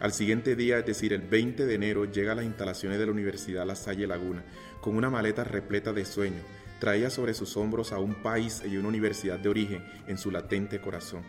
Al 0.00 0.12
siguiente 0.12 0.54
día, 0.54 0.80
es 0.80 0.84
decir, 0.84 1.14
el 1.14 1.22
20 1.22 1.64
de 1.64 1.74
enero, 1.74 2.04
llega 2.04 2.32
a 2.32 2.34
las 2.34 2.44
instalaciones 2.44 2.98
de 2.98 3.06
la 3.06 3.12
Universidad 3.12 3.66
La 3.66 3.74
Salle 3.74 4.06
Laguna 4.06 4.44
con 4.82 4.96
una 4.96 5.08
maleta 5.08 5.44
repleta 5.44 5.94
de 5.94 6.04
sueños 6.04 6.44
traía 6.78 7.10
sobre 7.10 7.34
sus 7.34 7.56
hombros 7.56 7.92
a 7.92 7.98
un 7.98 8.14
país 8.14 8.62
y 8.64 8.76
una 8.76 8.88
universidad 8.88 9.38
de 9.38 9.48
origen 9.48 9.84
en 10.06 10.18
su 10.18 10.30
latente 10.30 10.80
corazón. 10.80 11.22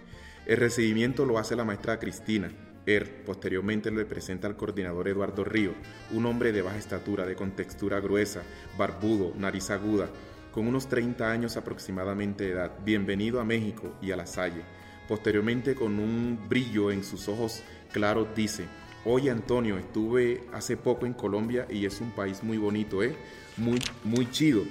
El 0.45 0.57
recibimiento 0.57 1.25
lo 1.25 1.37
hace 1.37 1.55
la 1.55 1.65
maestra 1.65 1.99
Cristina. 1.99 2.51
Er 2.85 3.23
posteriormente 3.23 3.91
le 3.91 4.05
presenta 4.05 4.47
al 4.47 4.55
coordinador 4.55 5.07
Eduardo 5.07 5.43
Río, 5.43 5.73
un 6.11 6.25
hombre 6.25 6.51
de 6.51 6.61
baja 6.61 6.77
estatura, 6.77 7.25
de 7.25 7.35
contextura 7.35 7.99
gruesa, 7.99 8.41
barbudo, 8.77 9.33
nariz 9.35 9.69
aguda, 9.69 10.09
con 10.51 10.67
unos 10.67 10.87
30 10.87 11.29
años 11.29 11.57
aproximadamente 11.57 12.45
de 12.45 12.51
edad. 12.51 12.71
Bienvenido 12.83 13.39
a 13.39 13.45
México 13.45 13.93
y 14.01 14.11
a 14.11 14.15
la 14.15 14.25
Salle. 14.25 14.63
Posteriormente, 15.07 15.75
con 15.75 15.99
un 15.99 16.39
brillo 16.47 16.91
en 16.91 17.03
sus 17.03 17.27
ojos 17.27 17.61
claros, 17.91 18.27
dice, 18.35 18.65
Oye 19.05 19.29
Antonio, 19.29 19.77
estuve 19.77 20.43
hace 20.51 20.75
poco 20.75 21.05
en 21.05 21.13
Colombia 21.13 21.67
y 21.69 21.85
es 21.85 22.01
un 22.01 22.11
país 22.11 22.43
muy 22.43 22.57
bonito, 22.57 23.01
¿eh? 23.01 23.15
Muy, 23.57 23.79
muy 24.03 24.29
chido 24.29 24.63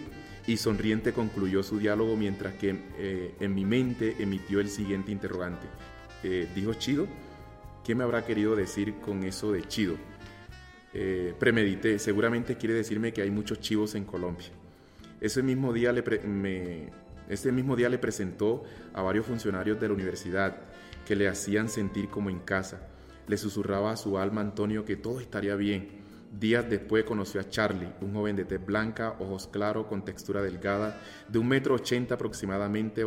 y 0.48 0.56
sonriente 0.56 1.12
concluyó 1.12 1.62
su 1.62 1.78
diálogo 1.78 2.16
mientras 2.16 2.54
que 2.54 2.74
eh, 2.96 3.34
en 3.38 3.54
mi 3.54 3.66
mente 3.66 4.16
emitió 4.18 4.60
el 4.60 4.70
siguiente 4.70 5.12
interrogante. 5.12 5.66
Eh, 6.24 6.48
dijo 6.54 6.72
Chido, 6.72 7.06
¿qué 7.84 7.94
me 7.94 8.02
habrá 8.02 8.24
querido 8.24 8.56
decir 8.56 8.94
con 8.94 9.24
eso 9.24 9.52
de 9.52 9.62
Chido? 9.68 9.96
Eh, 10.94 11.34
premedité, 11.38 11.98
seguramente 11.98 12.56
quiere 12.56 12.74
decirme 12.74 13.12
que 13.12 13.20
hay 13.20 13.30
muchos 13.30 13.60
chivos 13.60 13.94
en 13.94 14.06
Colombia. 14.06 14.48
Ese 15.20 15.42
mismo, 15.42 15.70
día 15.74 15.92
le 15.92 16.02
ese 17.28 17.52
mismo 17.52 17.76
día 17.76 17.90
le 17.90 17.98
presentó 17.98 18.64
a 18.94 19.02
varios 19.02 19.26
funcionarios 19.26 19.78
de 19.78 19.88
la 19.88 19.92
universidad 19.92 20.56
que 21.06 21.14
le 21.14 21.28
hacían 21.28 21.68
sentir 21.68 22.08
como 22.08 22.30
en 22.30 22.38
casa. 22.38 22.88
Le 23.26 23.36
susurraba 23.36 23.92
a 23.92 23.96
su 23.98 24.16
alma 24.16 24.40
Antonio 24.40 24.86
que 24.86 24.96
todo 24.96 25.20
estaría 25.20 25.56
bien 25.56 25.97
Días 26.30 26.68
después 26.68 27.04
conoció 27.04 27.40
a 27.40 27.48
Charlie, 27.48 27.88
un 28.02 28.12
joven 28.12 28.36
de 28.36 28.44
tez 28.44 28.64
blanca, 28.64 29.16
ojos 29.18 29.46
claros, 29.46 29.86
con 29.86 30.04
textura 30.04 30.42
delgada, 30.42 31.00
de 31.26 31.38
un 31.38 31.48
metro 31.48 31.74
ochenta 31.74 32.16
aproximadamente, 32.16 33.02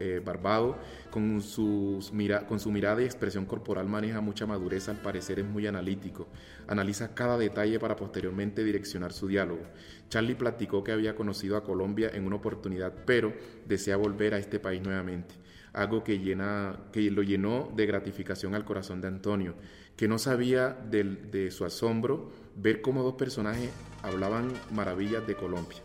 eh, 0.00 0.20
barbado, 0.22 0.76
con, 1.10 1.40
con 1.40 2.60
su 2.60 2.70
mirada 2.72 3.00
y 3.00 3.04
expresión 3.04 3.46
corporal 3.46 3.88
maneja 3.88 4.20
mucha 4.20 4.44
madurez, 4.44 4.88
al 4.88 4.96
parecer 4.96 5.38
es 5.38 5.46
muy 5.46 5.66
analítico. 5.68 6.26
Analiza 6.66 7.14
cada 7.14 7.38
detalle 7.38 7.78
para 7.78 7.94
posteriormente 7.94 8.64
direccionar 8.64 9.12
su 9.12 9.28
diálogo. 9.28 9.62
Charlie 10.08 10.34
platicó 10.34 10.82
que 10.82 10.92
había 10.92 11.14
conocido 11.14 11.56
a 11.56 11.62
Colombia 11.62 12.10
en 12.12 12.26
una 12.26 12.36
oportunidad, 12.36 12.92
pero 13.06 13.32
desea 13.66 13.96
volver 13.96 14.34
a 14.34 14.38
este 14.38 14.58
país 14.58 14.82
nuevamente 14.82 15.36
algo 15.74 16.04
que, 16.04 16.20
llena, 16.20 16.78
que 16.92 17.10
lo 17.10 17.22
llenó 17.22 17.72
de 17.74 17.84
gratificación 17.86 18.54
al 18.54 18.64
corazón 18.64 19.00
de 19.00 19.08
Antonio, 19.08 19.56
que 19.96 20.06
no 20.06 20.18
sabía 20.18 20.68
de 20.68 21.50
su 21.50 21.64
asombro 21.64 22.30
ver 22.56 22.80
cómo 22.80 23.02
dos 23.02 23.14
personajes 23.14 23.70
hablaban 24.02 24.52
maravillas 24.70 25.26
de 25.26 25.34
Colombia. 25.34 25.78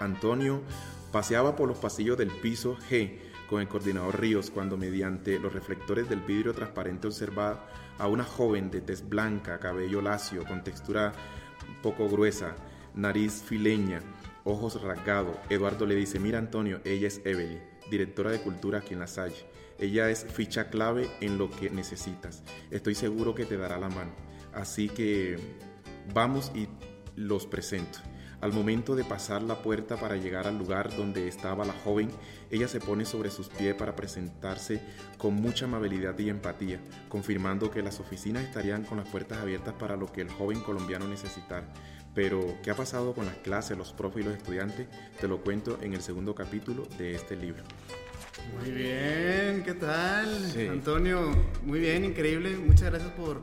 Antonio 0.00 0.62
paseaba 1.12 1.56
por 1.56 1.68
los 1.68 1.78
pasillos 1.78 2.16
del 2.16 2.30
piso 2.30 2.76
G 2.88 3.18
con 3.48 3.60
el 3.60 3.68
coordinador 3.68 4.20
Ríos 4.20 4.50
cuando 4.50 4.76
mediante 4.76 5.38
los 5.40 5.52
reflectores 5.52 6.08
del 6.08 6.20
vidrio 6.20 6.54
transparente 6.54 7.08
observaba 7.08 7.68
a 7.98 8.06
una 8.06 8.24
joven 8.24 8.70
de 8.70 8.80
tez 8.80 9.06
blanca, 9.08 9.58
cabello 9.58 10.00
lacio, 10.00 10.44
con 10.44 10.62
textura 10.62 11.12
poco 11.82 12.08
gruesa, 12.08 12.54
nariz 12.94 13.42
fileña, 13.44 14.00
ojos 14.44 14.80
rasgados. 14.80 15.36
Eduardo 15.48 15.84
le 15.84 15.96
dice, 15.96 16.20
mira 16.20 16.38
Antonio, 16.38 16.80
ella 16.84 17.08
es 17.08 17.20
Evelyn, 17.24 17.60
directora 17.90 18.30
de 18.30 18.40
cultura 18.40 18.78
aquí 18.78 18.94
en 18.94 19.00
La 19.00 19.06
Salle. 19.06 19.44
Ella 19.78 20.10
es 20.10 20.24
ficha 20.24 20.70
clave 20.70 21.10
en 21.20 21.36
lo 21.36 21.50
que 21.50 21.70
necesitas. 21.70 22.42
Estoy 22.70 22.94
seguro 22.94 23.34
que 23.34 23.46
te 23.46 23.56
dará 23.56 23.78
la 23.78 23.88
mano. 23.88 24.12
Así 24.52 24.88
que 24.88 25.38
vamos 26.12 26.52
y 26.54 26.68
los 27.16 27.46
presento. 27.46 27.98
Al 28.40 28.54
momento 28.54 28.96
de 28.96 29.04
pasar 29.04 29.42
la 29.42 29.60
puerta 29.60 29.96
para 29.96 30.16
llegar 30.16 30.46
al 30.46 30.56
lugar 30.56 30.96
donde 30.96 31.28
estaba 31.28 31.66
la 31.66 31.74
joven, 31.84 32.08
ella 32.50 32.68
se 32.68 32.80
pone 32.80 33.04
sobre 33.04 33.30
sus 33.30 33.48
pies 33.48 33.74
para 33.74 33.94
presentarse 33.94 34.80
con 35.18 35.34
mucha 35.34 35.66
amabilidad 35.66 36.18
y 36.18 36.30
empatía, 36.30 36.80
confirmando 37.10 37.70
que 37.70 37.82
las 37.82 38.00
oficinas 38.00 38.44
estarían 38.44 38.84
con 38.84 38.96
las 38.96 39.08
puertas 39.08 39.38
abiertas 39.38 39.74
para 39.74 39.96
lo 39.96 40.10
que 40.10 40.22
el 40.22 40.30
joven 40.30 40.60
colombiano 40.60 41.06
necesitara. 41.06 41.68
Pero, 42.14 42.56
¿qué 42.62 42.70
ha 42.70 42.74
pasado 42.74 43.12
con 43.12 43.26
las 43.26 43.36
clases, 43.36 43.76
los 43.76 43.92
profes 43.92 44.22
y 44.22 44.28
los 44.28 44.36
estudiantes? 44.36 44.88
Te 45.20 45.28
lo 45.28 45.42
cuento 45.42 45.78
en 45.82 45.92
el 45.92 46.00
segundo 46.00 46.34
capítulo 46.34 46.88
de 46.96 47.14
este 47.14 47.36
libro. 47.36 47.62
Muy 48.58 48.70
bien, 48.70 49.62
¿qué 49.64 49.74
tal? 49.74 50.50
Antonio, 50.70 51.30
muy 51.62 51.78
bien, 51.78 52.06
increíble. 52.06 52.56
Muchas 52.56 52.90
gracias 52.90 53.12
por, 53.12 53.42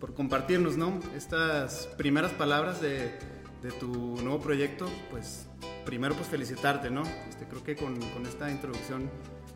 por 0.00 0.14
compartirnos, 0.14 0.76
¿no? 0.76 1.00
Estas 1.16 1.88
primeras 1.96 2.32
palabras 2.32 2.80
de, 2.80 3.18
de, 3.62 3.72
tu 3.72 4.16
nuevo 4.22 4.40
proyecto. 4.40 4.88
Pues 5.10 5.46
primero, 5.84 6.14
pues 6.14 6.28
felicitarte, 6.28 6.90
¿no? 6.90 7.02
Este, 7.28 7.46
creo 7.46 7.64
que 7.64 7.76
con, 7.76 7.98
con 8.10 8.26
esta 8.26 8.50
introducción 8.50 9.10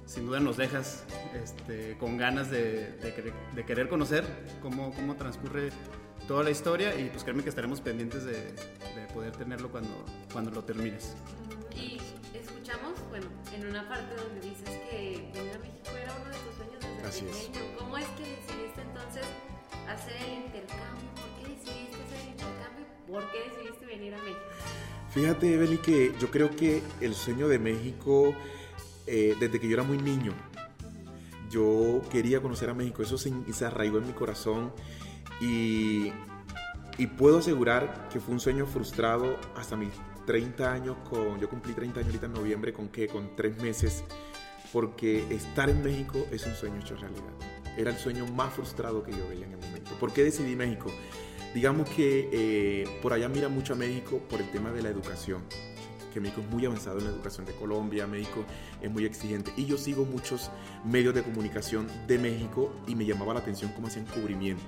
sin 0.07 0.27
duda 0.27 0.41
nos 0.41 0.57
dejas 0.57 1.05
este, 1.43 1.97
con 1.99 2.17
ganas 2.17 2.51
de, 2.51 2.93
de, 3.55 3.65
querer 3.65 3.89
conocer 3.89 4.25
cómo, 4.61 4.93
cómo 4.93 5.15
transcurre 5.17 5.71
toda 6.27 6.43
la 6.43 6.51
historia 6.51 6.99
y 6.99 7.09
pues 7.09 7.25
créeme 7.25 7.43
que 7.43 7.49
estaremos 7.49 7.81
pendientes 7.81 8.25
de, 8.25 8.33
de 8.33 9.07
poder 9.15 9.33
tenerlo 9.33 9.71
cuando, 9.71 10.05
cuando 10.33 10.51
lo 10.51 10.65
termines. 10.65 11.15
Y 11.75 11.99
escuchamos, 12.37 12.93
bueno, 13.09 13.27
en 13.55 13.69
una 13.69 13.89
parte 13.89 14.15
donde 14.17 14.41
dices 14.41 14.69
que 14.91 15.31
venir 15.33 15.55
a 15.55 15.59
México 15.59 15.97
era 16.03 16.15
uno 16.17 16.31
de 16.31 16.39
tus 16.39 16.57
sueños 16.57 16.81
desde 17.03 17.27
pequeño. 17.27 17.65
¿Cómo 17.79 17.97
es 17.97 18.07
que 18.09 18.23
decidiste 18.23 18.83
entonces 18.83 19.25
hacer 19.89 20.17
el 20.17 20.45
intercambio? 20.45 21.09
¿Por 21.15 21.31
qué 21.39 21.55
decidiste 21.55 21.97
hacer 22.03 22.21
el 22.21 22.29
intercambio? 22.29 22.87
¿Por 23.07 23.31
qué 23.31 23.39
decidiste 23.51 23.87
venir 23.87 24.15
a 24.15 24.19
México? 24.19 24.41
Fíjate, 25.11 25.55
Evelyn, 25.55 25.79
que 25.79 26.15
yo 26.19 26.31
creo 26.31 26.51
que 26.51 26.83
el 27.01 27.15
sueño 27.15 27.47
de 27.49 27.59
México, 27.59 28.35
eh, 29.07 29.37
desde 29.39 29.61
que 29.61 29.69
yo 29.69 29.75
era 29.75 29.83
muy 29.83 29.99
niño, 29.99 30.33
yo 31.51 32.01
quería 32.11 32.41
conocer 32.41 32.71
a 32.71 32.75
México, 32.75 33.03
eso 33.03 33.19
se, 33.19 33.31
se 33.53 33.65
arraigó 33.67 33.99
en 33.99 34.07
mi 34.07 34.15
corazón 34.15 34.73
y, 35.39 36.13
y 36.97 37.07
puedo 37.09 37.39
asegurar 37.39 38.09
que 38.11 38.21
fue 38.21 38.33
un 38.33 38.41
sueño 38.41 38.65
frustrado 38.65 39.39
hasta 39.55 39.77
mis 39.77 39.91
30 40.27 40.73
años 40.73 40.97
con, 41.09 41.39
yo 41.39 41.49
cumplí 41.49 41.75
30 41.75 42.01
años 42.01 42.09
ahorita 42.09 42.27
en 42.27 42.33
noviembre, 42.33 42.73
¿con 42.73 42.89
qué? 42.89 43.07
Con 43.07 43.37
tres 43.37 43.61
meses, 43.61 44.05
porque 44.73 45.27
estar 45.35 45.69
en 45.69 45.83
México 45.83 46.27
es 46.31 46.47
un 46.47 46.55
sueño 46.55 46.81
hecho 46.81 46.97
realidad. 46.97 47.52
Era 47.77 47.91
el 47.91 47.97
sueño 47.97 48.27
más 48.27 48.53
frustrado 48.53 49.03
que 49.03 49.13
yo 49.13 49.29
veía 49.29 49.47
en 49.47 49.53
el 49.53 49.59
momento. 49.59 49.93
¿Por 49.99 50.13
qué 50.13 50.25
decidí 50.25 50.57
México? 50.57 50.91
Digamos 51.55 51.89
que 51.91 52.29
eh, 52.33 52.99
por 53.03 53.13
allá 53.13 53.29
mira 53.29 53.49
mucho 53.49 53.75
a 53.75 53.77
México 53.77 54.21
por 54.29 54.41
el 54.41 54.51
tema 54.51 54.71
de 54.73 54.83
la 54.83 54.89
educación 54.89 55.43
que 56.13 56.21
México 56.21 56.43
es 56.43 56.51
muy 56.51 56.67
avanzado 56.67 56.99
en 56.99 57.05
la 57.05 57.11
educación 57.11 57.47
de 57.47 57.55
Colombia, 57.55 58.07
México 58.07 58.45
es 58.83 58.91
muy 58.91 59.07
exigente. 59.07 59.51
Y 59.57 59.65
yo 59.65 59.79
sigo 59.79 60.05
muchos 60.05 60.51
medios 60.85 61.15
de 61.15 61.23
comunicación 61.23 61.87
de 62.07 62.19
México 62.19 62.71
y 62.87 62.95
me 62.95 63.07
llamaba 63.07 63.33
la 63.33 63.41
atención 63.41 63.73
cómo 63.73 63.87
hacían 63.87 64.05
cubrimiento 64.07 64.63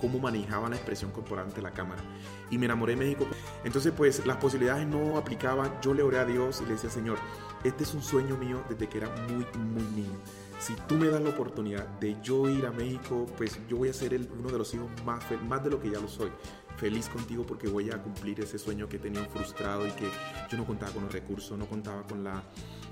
cómo 0.00 0.18
manejaban 0.18 0.70
la 0.70 0.76
expresión 0.76 1.10
corporal 1.10 1.46
ante 1.46 1.60
la 1.60 1.72
cámara. 1.72 2.02
Y 2.50 2.58
me 2.58 2.66
enamoré 2.66 2.94
de 2.94 3.04
México. 3.04 3.26
Entonces, 3.64 3.92
pues 3.96 4.24
las 4.26 4.36
posibilidades 4.38 4.86
no 4.86 5.18
aplicaban. 5.18 5.72
Yo 5.82 5.94
le 5.94 6.02
oré 6.02 6.18
a 6.18 6.24
Dios 6.24 6.60
y 6.62 6.66
le 6.66 6.72
decía, 6.72 6.90
Señor, 6.90 7.18
este 7.64 7.84
es 7.84 7.94
un 7.94 8.02
sueño 8.02 8.36
mío 8.36 8.62
desde 8.68 8.88
que 8.88 8.98
era 8.98 9.08
muy, 9.28 9.44
muy 9.58 9.82
niño. 9.94 10.18
Si 10.58 10.74
tú 10.88 10.96
me 10.96 11.08
das 11.08 11.22
la 11.22 11.30
oportunidad 11.30 11.86
de 12.00 12.16
yo 12.20 12.48
ir 12.48 12.66
a 12.66 12.72
México, 12.72 13.26
pues 13.36 13.60
yo 13.68 13.76
voy 13.76 13.90
a 13.90 13.92
ser 13.92 14.18
uno 14.36 14.50
de 14.50 14.58
los 14.58 14.74
hijos 14.74 14.88
más, 15.04 15.22
más 15.46 15.62
de 15.62 15.70
lo 15.70 15.80
que 15.80 15.88
ya 15.88 16.00
lo 16.00 16.08
soy, 16.08 16.30
feliz 16.76 17.08
contigo 17.08 17.44
porque 17.46 17.68
voy 17.68 17.90
a 17.90 18.02
cumplir 18.02 18.40
ese 18.40 18.58
sueño 18.58 18.88
que 18.88 18.98
tenido 18.98 19.24
frustrado 19.26 19.86
y 19.86 19.90
que 19.92 20.08
yo 20.50 20.58
no 20.58 20.66
contaba 20.66 20.90
con 20.92 21.04
los 21.04 21.12
recursos, 21.12 21.56
no 21.56 21.66
contaba 21.66 22.02
con 22.02 22.24
la 22.24 22.42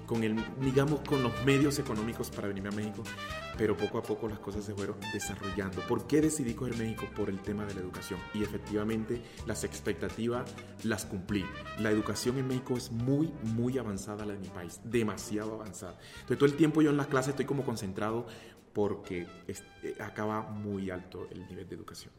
con 0.07 0.23
el, 0.25 0.37
digamos, 0.61 1.01
con 1.01 1.23
los 1.23 1.45
medios 1.45 1.79
económicos 1.79 2.31
para 2.31 2.49
venirme 2.49 2.69
a 2.69 2.73
México, 2.73 3.03
pero 3.59 3.77
poco 3.77 3.99
a 3.99 4.03
poco 4.03 4.29
las 4.29 4.39
cosas 4.39 4.65
se 4.65 4.75
fueron 4.75 4.97
desarrollando. 5.13 5.81
¿Por 5.83 6.07
qué 6.07 6.21
decidí 6.21 6.55
coger 6.55 6.77
México? 6.77 7.07
Por 7.15 7.29
el 7.29 7.41
tema 7.41 7.67
de 7.67 7.75
la 7.75 7.81
educación. 7.81 8.21
Y 8.33 8.43
efectivamente 8.43 9.21
las 9.47 9.65
expectativas 9.65 10.55
las 10.85 11.05
cumplí. 11.05 11.45
La 11.81 11.91
educación 11.91 12.39
en 12.39 12.49
México 12.49 12.77
es 12.77 12.91
muy, 12.91 13.33
muy 13.43 13.79
avanzada 13.79 14.25
la 14.25 14.35
de 14.35 14.39
mi 14.41 14.49
país, 14.49 14.81
demasiado 14.85 15.55
avanzada. 15.55 15.99
Entonces 16.21 16.39
todo 16.39 16.49
el 16.49 16.57
tiempo 16.57 16.83
yo 16.83 16.91
en 16.91 16.97
las 16.97 17.09
clases 17.09 17.31
estoy 17.31 17.47
como 17.47 17.65
concentrado 17.65 18.27
porque 18.73 19.27
eh, 19.49 19.95
acaba 20.01 20.43
muy 20.43 20.91
alto 20.91 21.29
el 21.31 21.47
nivel 21.47 21.69
de 21.69 21.75
educación. 21.75 22.13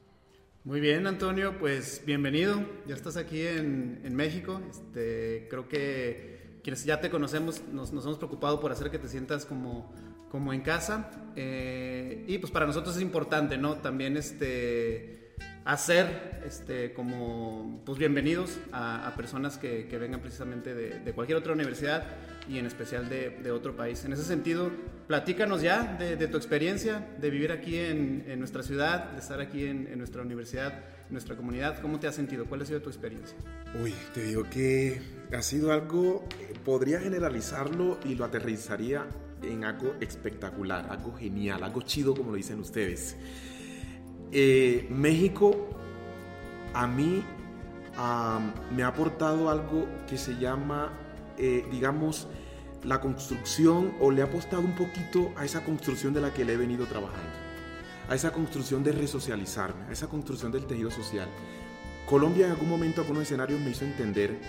Muy 0.63 0.82
bien, 0.82 1.08
Antonio, 1.08 1.58
pues 1.60 2.01
bienvenido. 2.06 2.60
Ya 2.88 2.96
estás 2.96 3.15
aquí 3.15 3.41
en, 3.41 4.01
en 4.03 4.15
México. 4.15 4.60
Este, 4.70 5.48
creo 5.50 5.70
que 5.70 6.46
quienes 6.67 6.83
ya 6.83 7.00
te 7.00 7.09
conocemos 7.09 7.62
nos, 7.71 7.91
hemos 7.91 8.17
preocupado 8.17 8.59
por 8.59 8.74
hacer 8.74 8.91
que 8.91 9.00
te 9.00 9.07
sientas 9.07 9.45
como, 9.45 9.89
como 10.29 10.51
en 10.51 10.59
casa. 10.59 11.09
Eh, 11.38 12.25
y 12.27 12.39
pues 12.39 12.51
para 12.51 12.65
nosotros 12.65 12.97
es 12.97 13.01
importante, 13.01 13.57
¿no? 13.57 13.75
También 13.75 14.17
este, 14.17 15.33
hacer 15.63 16.41
este, 16.45 16.91
como 16.91 17.81
pues 17.86 17.97
bienvenidos 17.97 18.57
a, 18.74 19.13
personas 19.15 19.57
que, 19.57 19.88
vengan 19.97 20.19
precisamente 20.19 20.75
de, 20.75 21.13
cualquier 21.13 21.38
otra 21.38 21.53
universidad 21.53 22.03
y 22.49 22.57
en 22.59 22.65
especial 22.65 23.09
de, 23.09 23.29
de, 23.29 23.51
otro 23.51 23.75
país. 23.75 24.03
En 24.05 24.13
ese 24.13 24.23
sentido, 24.23 24.71
platícanos 25.07 25.61
ya 25.61 25.95
de, 25.97 26.27
tu 26.27 26.37
experiencia 26.37 27.07
de 27.19 27.29
vivir 27.29 27.51
aquí 27.51 27.77
en, 27.77 28.39
nuestra 28.39 28.63
ciudad, 28.63 29.11
de 29.11 29.19
estar 29.19 29.39
aquí 29.39 29.65
en, 29.65 29.97
nuestra 29.97 30.21
universidad 30.21 30.83
nuestra 31.09 31.37
comunidad. 31.37 31.79
¿Cómo 31.81 31.99
te 31.99 32.07
has 32.07 32.15
sentido? 32.15 32.45
¿Cuál 32.45 32.63
ha 32.63 32.65
sido 32.65 32.81
tu 32.81 32.89
experiencia? 32.89 33.37
Uy, 33.81 33.93
te 34.13 34.23
digo 34.23 34.43
que 34.43 35.01
ha 35.33 35.41
sido 35.41 35.71
algo, 35.71 36.27
podría 36.65 36.99
generalizarlo 36.99 37.97
y 38.03 38.15
lo 38.15 38.25
aterrizaría 38.25 39.05
en 39.41 39.63
algo 39.63 39.95
espectacular, 40.01 40.87
algo 40.89 41.13
genial, 41.15 41.63
algo 41.63 41.81
chido 41.83 42.13
como 42.13 42.31
lo 42.31 42.37
dicen 42.37 42.59
ustedes. 42.59 43.15
Eh, 44.33 44.85
México 44.89 45.69
a 46.73 46.87
mí 46.87 47.23
me 48.75 48.83
ha 48.83 48.87
aportado 48.87 49.49
algo 49.49 49.87
que 50.07 50.17
se 50.17 50.37
llama, 50.37 50.91
eh, 51.38 51.65
digamos, 51.72 52.27
la 52.84 53.01
construcción 53.01 53.94
o 54.00 54.12
le 54.12 54.22
ha 54.22 54.25
apostado 54.25 54.62
un 54.62 54.75
poquito 54.75 55.32
a 55.36 55.46
esa 55.46 55.63
construcción 55.63 56.13
de 56.13 56.22
la 56.22 56.34
que 56.34 56.46
le 56.46 56.53
he 56.53 56.58
venido 56.58 56.86
trabajando 56.86 57.48
a 58.10 58.15
esa 58.15 58.32
construcción 58.32 58.84
de 58.84 58.91
resocializarme, 58.91 59.86
a 59.89 59.91
esa 59.91 60.08
construcción 60.08 60.51
del 60.51 60.65
tejido 60.65 60.91
social. 60.91 61.27
Colombia 62.06 62.46
en 62.46 62.51
algún 62.53 62.70
momento, 62.70 63.01
algunos 63.01 63.24
escenarios 63.24 63.60
me 63.60 63.72
hizo 63.72 63.84
entender 63.84 64.39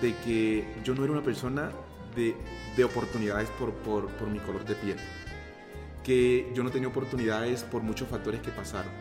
de 0.00 0.14
que 0.24 0.64
yo 0.82 0.94
no 0.94 1.04
era 1.04 1.12
una 1.12 1.22
persona 1.22 1.70
de, 2.14 2.34
de 2.76 2.84
oportunidades 2.84 3.50
por, 3.50 3.72
por, 3.72 4.08
por 4.12 4.28
mi 4.28 4.38
color 4.38 4.64
de 4.64 4.74
piel, 4.74 4.96
que 6.02 6.50
yo 6.54 6.62
no 6.62 6.70
tenía 6.70 6.88
oportunidades 6.88 7.64
por 7.64 7.82
muchos 7.82 8.08
factores 8.08 8.40
que 8.40 8.50
pasaron. 8.50 8.92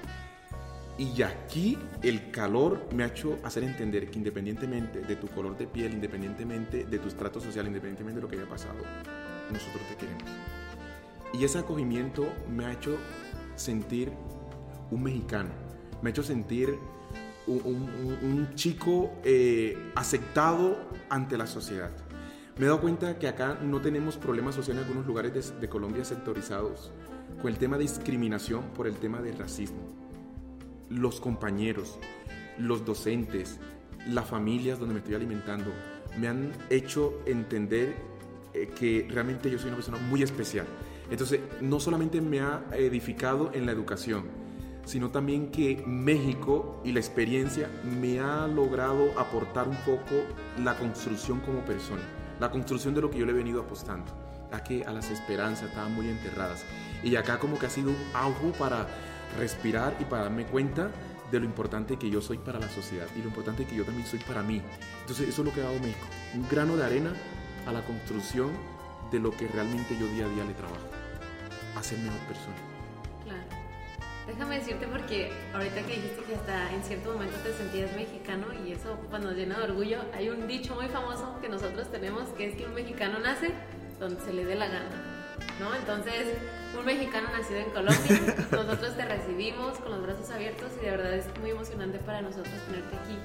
Y 0.97 1.21
aquí 1.23 1.77
el 2.03 2.31
calor 2.31 2.87
me 2.93 3.03
ha 3.03 3.07
hecho 3.07 3.37
hacer 3.43 3.63
entender 3.63 4.09
que 4.09 4.17
independientemente 4.17 5.01
de 5.01 5.15
tu 5.17 5.27
color 5.27 5.57
de 5.57 5.67
piel, 5.67 5.93
independientemente 5.93 6.85
de 6.85 6.99
tu 6.99 7.09
estrato 7.09 7.41
social, 7.41 7.67
independientemente 7.67 8.19
de 8.19 8.21
lo 8.21 8.29
que 8.29 8.37
haya 8.37 8.49
pasado, 8.49 8.79
nosotros 9.51 9.83
te 9.89 9.95
queremos. 9.97 10.23
Y 11.33 11.43
ese 11.43 11.59
acogimiento 11.59 12.31
me 12.49 12.65
ha 12.65 12.71
hecho 12.71 12.97
sentir 13.55 14.11
un 14.89 15.03
mexicano, 15.03 15.49
me 16.01 16.09
ha 16.09 16.11
hecho 16.11 16.23
sentir 16.23 16.77
un, 17.47 18.49
chico 18.55 19.11
eh, 19.23 19.91
aceptado 19.95 20.77
ante 21.09 21.37
la 21.37 21.45
sociedad. 21.45 21.91
Me 22.57 22.63
he 22.63 22.67
dado 22.67 22.79
cuenta 22.79 23.19
que 23.19 23.27
acá 23.27 23.59
no 23.61 23.81
tenemos 23.81 24.15
problemas 24.15 24.55
sociales 24.55 24.83
en 24.83 24.87
algunos 24.87 25.05
lugares 25.05 25.33
de, 25.33 25.59
de 25.59 25.67
Colombia 25.67 26.05
sectorizados 26.05 26.93
con 27.41 27.51
el 27.51 27.57
tema 27.57 27.77
de 27.77 27.83
discriminación 27.83 28.63
por 28.73 28.87
el 28.87 28.95
tema 28.95 29.21
del 29.21 29.37
racismo. 29.37 30.04
Los 30.89 31.19
compañeros, 31.19 31.99
los 32.57 32.85
docentes, 32.85 33.59
las 34.07 34.27
familias 34.27 34.79
donde 34.79 34.93
me 34.93 34.99
estoy 34.99 35.15
alimentando, 35.15 35.71
me 36.17 36.27
han 36.27 36.51
hecho 36.69 37.21
entender 37.25 37.95
eh, 38.53 38.69
que 38.77 39.07
realmente 39.09 39.49
yo 39.49 39.57
soy 39.57 39.67
una 39.67 39.77
persona 39.77 39.97
muy 39.97 40.23
especial 40.23 40.67
entonces, 41.09 41.39
no 41.61 41.79
solamente 41.79 42.21
me 42.21 42.41
ha 42.41 42.63
edificado 42.73 43.51
en 43.53 43.65
la 43.65 43.71
educación, 43.71 44.25
sino 44.85 45.09
también 45.11 45.51
que 45.51 45.83
México 45.85 46.81
y 46.83 46.91
la 46.91 46.99
experiencia 46.99 47.69
me 47.99 48.19
ha 48.19 48.47
logrado 48.47 49.17
aportar 49.19 49.67
un 49.67 49.77
poco 49.77 50.23
la 50.63 50.75
construcción 50.77 51.39
como 51.41 51.63
persona, 51.65 52.01
la 52.39 52.49
construcción 52.49 52.93
de 52.95 53.01
lo 53.01 53.11
que 53.11 53.19
yo 53.19 53.25
le 53.25 53.31
he 53.31 53.35
venido 53.35 53.61
apostando, 53.61 54.11
a 54.51 54.63
que 54.63 54.83
a 54.83 54.91
las 54.91 55.11
esperanzas 55.11 55.69
estaban 55.69 55.93
muy 55.93 56.09
enterradas. 56.09 56.63
Y 57.03 57.15
acá 57.15 57.39
como 57.39 57.59
que 57.59 57.67
ha 57.67 57.69
sido 57.69 57.91
algo 58.13 58.51
para 58.53 58.87
respirar 59.35 59.95
y 59.99 60.05
para 60.05 60.23
darme 60.23 60.45
cuenta 60.45 60.91
de 61.31 61.39
lo 61.39 61.45
importante 61.45 61.97
que 61.97 62.09
yo 62.09 62.21
soy 62.21 62.37
para 62.37 62.59
la 62.59 62.69
sociedad 62.69 63.07
y 63.15 63.19
lo 63.19 63.27
importante 63.27 63.65
que 63.65 63.75
yo 63.75 63.83
también 63.83 64.07
soy 64.07 64.19
para 64.19 64.43
mí. 64.43 64.61
Entonces 65.01 65.29
eso 65.29 65.41
es 65.41 65.47
lo 65.47 65.53
que 65.53 65.61
ha 65.61 65.65
dado 65.65 65.79
México, 65.79 66.07
un 66.33 66.47
grano 66.49 66.75
de 66.77 66.85
arena 66.85 67.13
a 67.65 67.71
la 67.71 67.81
construcción 67.81 68.51
de 69.11 69.19
lo 69.19 69.31
que 69.31 69.47
realmente 69.47 69.97
yo 69.97 70.07
día 70.07 70.25
a 70.25 70.29
día 70.29 70.43
le 70.43 70.53
trabajo 70.53 70.87
a 71.75 71.83
ser 71.83 71.99
mejor 71.99 72.19
persona. 72.21 72.55
Claro. 73.23 73.65
Déjame 74.27 74.57
decirte 74.57 74.87
porque 74.87 75.31
ahorita 75.53 75.81
que 75.81 75.95
dijiste 75.95 76.23
que 76.23 76.35
hasta 76.35 76.73
en 76.73 76.83
cierto 76.83 77.13
momento 77.13 77.37
te 77.43 77.53
sentías 77.53 77.95
mexicano 77.95 78.47
y 78.65 78.71
eso 78.71 78.97
cuando 79.09 79.29
nos 79.29 79.37
llena 79.37 79.57
de 79.57 79.63
orgullo, 79.65 79.99
hay 80.13 80.29
un 80.29 80.47
dicho 80.47 80.75
muy 80.75 80.87
famoso 80.87 81.39
que 81.41 81.49
nosotros 81.49 81.91
tenemos 81.91 82.29
que 82.29 82.47
es 82.47 82.55
que 82.55 82.65
un 82.65 82.73
mexicano 82.73 83.19
nace 83.19 83.51
donde 83.99 84.19
se 84.21 84.33
le 84.33 84.45
dé 84.45 84.55
la 84.55 84.67
gana. 84.67 85.15
¿No? 85.59 85.75
Entonces, 85.75 86.37
un 86.77 86.85
mexicano 86.85 87.29
nacido 87.31 87.59
en 87.59 87.69
Colombia, 87.71 88.35
nosotros 88.51 88.95
te 88.95 89.05
recibimos 89.05 89.77
con 89.79 89.91
los 89.91 90.01
brazos 90.03 90.29
abiertos 90.31 90.71
y 90.79 90.85
de 90.85 90.91
verdad 90.91 91.13
es 91.13 91.25
muy 91.39 91.51
emocionante 91.51 91.99
para 91.99 92.21
nosotros 92.21 92.53
tenerte 92.67 92.95
aquí 92.95 93.17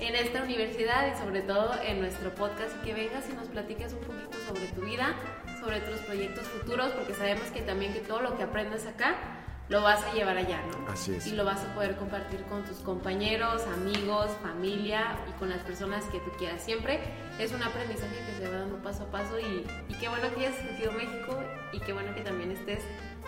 en 0.00 0.14
esta 0.16 0.42
universidad 0.42 1.14
y 1.14 1.18
sobre 1.18 1.42
todo 1.42 1.74
en 1.82 2.00
nuestro 2.00 2.34
podcast. 2.34 2.76
Y 2.82 2.86
que 2.86 2.94
vengas 2.94 3.24
y 3.30 3.34
nos 3.34 3.48
platiques 3.48 3.92
un 3.92 4.00
poquito 4.00 4.36
sobre 4.48 4.66
tu 4.68 4.82
vida, 4.82 5.14
sobre 5.60 5.80
tus 5.80 6.00
proyectos 6.00 6.46
futuros, 6.48 6.90
porque 6.92 7.14
sabemos 7.14 7.44
que 7.52 7.62
también 7.62 7.92
que 7.92 8.00
todo 8.00 8.20
lo 8.20 8.36
que 8.36 8.42
aprendes 8.42 8.86
acá 8.86 9.33
lo 9.68 9.82
vas 9.82 10.02
a 10.04 10.12
llevar 10.12 10.36
allá, 10.36 10.60
¿no? 10.70 10.92
Así 10.92 11.14
es. 11.14 11.26
Y 11.26 11.32
lo 11.32 11.44
vas 11.44 11.60
a 11.60 11.74
poder 11.74 11.96
compartir 11.96 12.42
con 12.44 12.64
tus 12.64 12.78
compañeros, 12.78 13.62
amigos, 13.74 14.30
familia 14.42 15.16
y 15.28 15.38
con 15.38 15.48
las 15.48 15.60
personas 15.60 16.04
que 16.06 16.20
tú 16.20 16.30
quieras. 16.38 16.62
Siempre 16.62 17.00
es 17.38 17.52
un 17.52 17.62
aprendizaje 17.62 18.16
que 18.26 18.44
se 18.44 18.50
va 18.50 18.58
dando 18.58 18.76
paso 18.82 19.04
a 19.04 19.06
paso 19.06 19.38
y, 19.40 19.66
y 19.88 19.94
qué 19.98 20.08
bueno 20.08 20.28
que 20.34 20.46
hayas 20.46 20.58
escogido 20.58 20.92
México 20.92 21.42
y 21.72 21.80
qué 21.80 21.92
bueno 21.92 22.14
que 22.14 22.20
también 22.20 22.50
estés, 22.50 22.80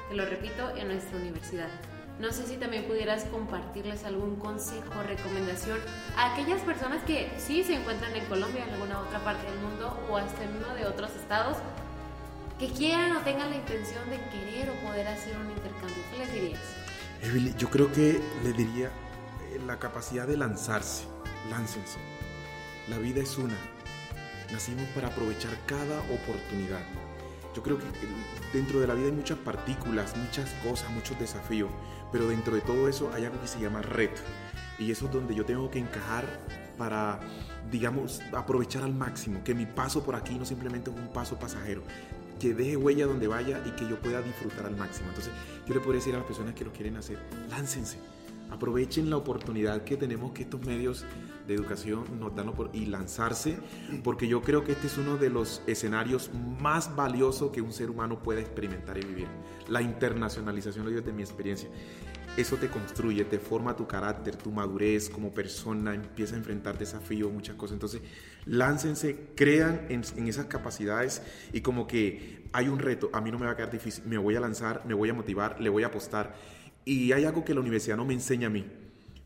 te 0.09 0.15
lo 0.15 0.27
repito, 0.27 0.77
en 0.77 0.89
nuestra 0.89 1.19
universidad. 1.19 1.69
No 2.19 2.33
sé 2.33 2.47
si 2.47 2.57
también 2.57 2.85
pudieras 2.85 3.25
compartirles 3.25 4.05
algún 4.05 4.37
consejo 4.37 4.91
o 4.99 5.03
recomendación 5.03 5.79
a 6.17 6.33
aquellas 6.33 6.63
personas 6.63 7.03
que 7.03 7.31
sí 7.37 7.63
se 7.63 7.75
encuentran 7.75 8.15
en 8.17 8.25
Colombia, 8.25 8.65
en 8.65 8.73
alguna 8.75 9.01
otra 9.01 9.21
parte 9.21 9.51
del 9.51 9.61
mundo 9.61 9.99
o 10.11 10.17
hasta 10.17 10.45
en 10.45 10.57
uno 10.57 10.75
de 10.75 10.87
otros 10.87 11.15
estados, 11.15 11.59
que 12.59 12.69
quieran 12.69 13.15
o 13.15 13.21
tengan 13.21 13.51
la 13.51 13.57
intención 13.57 14.09
de 14.09 14.17
o 14.17 14.31
poder 15.07 15.19
hacer 15.19 15.37
un 15.37 15.51
intercambio. 15.51 16.03
¿Qué 16.11 16.19
les 16.19 16.33
dirías? 16.33 17.59
yo 17.59 17.71
creo 17.71 17.91
que 17.93 18.21
le 18.45 18.53
diría 18.53 18.91
eh, 19.51 19.61
la 19.67 19.79
capacidad 19.79 20.27
de 20.27 20.37
lanzarse. 20.37 21.05
Láncense. 21.51 21.99
La 22.89 22.99
vida 22.99 23.23
es 23.23 23.39
una. 23.39 23.57
Nacimos 24.53 24.85
para 24.95 25.09
aprovechar 25.09 25.53
cada 25.67 26.01
oportunidad. 26.01 26.83
Yo 27.55 27.63
creo 27.63 27.79
que 27.79 27.85
dentro 28.53 28.81
de 28.81 28.87
la 28.87 28.95
vida 28.95 29.07
hay 29.07 29.13
muchas 29.13 29.39
partículas, 29.39 30.17
muchas 30.17 30.51
cosas, 30.63 30.91
muchos 30.91 31.19
desafíos, 31.19 31.71
pero 32.13 32.29
dentro 32.29 32.55
de 32.55 32.61
todo 32.61 32.89
eso 32.89 33.11
hay 33.15 33.25
algo 33.25 33.41
que 33.41 33.49
se 33.49 33.61
llama 33.61 33.83
reto. 33.83 34.21
Y 34.79 34.91
eso 34.91 35.07
es 35.07 35.13
donde 35.13 35.35
yo 35.35 35.45
tengo 35.47 35.71
que 35.71 35.79
encajar 35.79 36.27
para, 36.77 37.19
digamos, 37.71 38.21
aprovechar 38.33 38.83
al 38.83 38.93
máximo, 38.93 39.43
que 39.43 39.55
mi 39.55 39.65
paso 39.65 40.05
por 40.05 40.15
aquí 40.15 40.35
no 40.35 40.45
simplemente 40.45 40.91
es 40.91 40.97
un 40.97 41.09
paso 41.09 41.39
pasajero, 41.39 41.83
que 42.39 42.55
deje 42.55 42.77
huella 42.77 43.07
donde 43.07 43.27
vaya 43.27 43.63
y 43.67 43.71
que 43.71 43.89
yo 43.89 44.01
pueda 44.01 44.21
disfrutar 44.23 44.67
al 44.67 44.77
máximo. 44.77 45.09
Entonces, 45.09 45.33
yo 45.67 45.75
le 45.75 45.81
podría 45.81 46.01
decir 46.01 46.15
a 46.15 46.19
las 46.19 46.27
personas 46.27 46.55
que 46.55 46.65
lo 46.65 46.73
quieren 46.73 46.97
hacer, 46.97 47.19
láncense, 47.51 47.99
aprovechen 48.51 49.11
la 49.11 49.17
oportunidad 49.17 49.83
que 49.83 49.97
tenemos 49.97 50.33
que 50.33 50.43
estos 50.43 50.61
medios 50.65 51.05
de 51.47 51.55
educación 51.55 52.05
nos 52.19 52.35
dan 52.35 52.53
y 52.73 52.87
lanzarse, 52.87 53.59
porque 54.03 54.29
yo 54.29 54.43
creo 54.43 54.65
que 54.65 54.73
este 54.73 54.89
es 54.89 54.99
uno 54.99 55.17
de 55.17 55.31
los 55.31 55.63
escenarios 55.67 56.31
más 56.61 56.95
valiosos 56.95 57.51
que 57.51 57.61
un 57.61 57.73
ser 57.73 57.91
humano 57.91 58.23
puede 58.23 58.41
experimentar 58.41 58.99
y 58.99 59.07
vivir. 59.07 59.29
La 59.69 59.83
internacionalización, 59.83 60.85
lo 60.85 60.91
digo 60.91 61.03
de 61.03 61.13
mi 61.13 61.23
experiencia. 61.23 61.69
Eso 62.37 62.57
te 62.57 62.69
construye, 62.69 63.25
te 63.25 63.39
forma 63.39 63.75
tu 63.77 63.87
carácter, 63.87 64.37
tu 64.37 64.51
madurez 64.51 65.09
como 65.09 65.33
persona, 65.33 65.95
empieza 65.95 66.35
a 66.35 66.39
enfrentar 66.39 66.77
desafíos, 66.77 67.33
muchas 67.33 67.57
cosas. 67.57 67.75
Entonces, 67.75 68.03
láncense, 68.45 69.31
crean 69.35 69.87
en, 69.89 70.03
en 70.17 70.29
esas 70.29 70.45
capacidades 70.47 71.23
y 71.53 71.63
como 71.63 71.87
que 71.87 72.45
hay 72.53 72.69
un 72.69 72.79
reto, 72.79 73.09
a 73.15 73.21
mí 73.23 73.31
no 73.31 73.39
me 73.39 73.47
va 73.47 73.53
a 73.53 73.57
quedar 73.57 73.71
difícil, 73.71 74.05
me 74.07 74.19
voy 74.19 74.37
a 74.37 74.41
lanzar, 74.41 74.83
me 74.87 74.93
voy 74.93 75.09
a 75.09 75.15
motivar, 75.15 75.61
le 75.61 75.71
voy 75.71 75.83
a 75.83 75.87
apostar. 75.87 76.35
Y 76.85 77.13
hay 77.13 77.25
algo 77.25 77.45
que 77.45 77.55
la 77.55 77.61
universidad 77.61 77.97
no 77.97 78.05
me 78.05 78.15
enseña 78.15 78.49
a 78.49 78.51
mí 78.51 78.67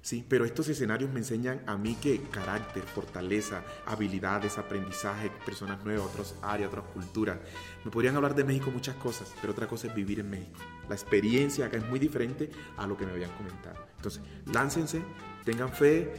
Sí, 0.03 0.25
pero 0.27 0.47
estos 0.47 0.67
escenarios 0.69 1.11
me 1.13 1.19
enseñan 1.19 1.63
a 1.67 1.77
mí 1.77 1.95
que 1.95 2.23
carácter, 2.23 2.83
fortaleza, 2.83 3.63
habilidades, 3.85 4.57
aprendizaje, 4.57 5.31
personas 5.45 5.85
nuevas, 5.85 6.07
otras 6.07 6.35
áreas, 6.41 6.69
otras 6.69 6.87
culturas. 6.87 7.39
Me 7.85 7.91
podrían 7.91 8.17
hablar 8.17 8.35
de 8.35 8.45
México 8.45 8.71
muchas 8.71 8.97
cosas, 8.97 9.33
pero 9.41 9.53
otra 9.53 9.69
cosa 9.69 9.89
es 9.89 9.95
vivir 9.95 10.21
en 10.21 10.31
México. 10.31 10.59
La 10.89 10.95
experiencia 10.95 11.67
acá 11.67 11.77
es 11.77 11.87
muy 11.87 11.99
diferente 11.99 12.51
a 12.79 12.87
lo 12.87 12.97
que 12.97 13.05
me 13.05 13.13
habían 13.13 13.31
comentado. 13.33 13.77
Entonces, 13.97 14.23
láncense, 14.47 15.03
tengan 15.45 15.71
fe, 15.71 16.11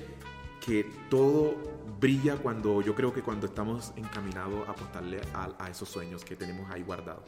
que 0.63 0.88
todo 1.10 1.56
brilla 2.00 2.38
cuando 2.38 2.82
yo 2.82 2.94
creo 2.94 3.12
que 3.12 3.24
cuando 3.24 3.48
estamos 3.48 3.94
encaminados 3.96 4.67
a 4.67 4.72
apostarle 4.72 5.20
a, 5.34 5.50
a 5.58 5.70
esos 5.70 5.89
sueños 5.89 6.24
que 6.24 6.36
tenemos 6.36 6.70
ahí 6.70 6.84
guardados. 6.84 7.24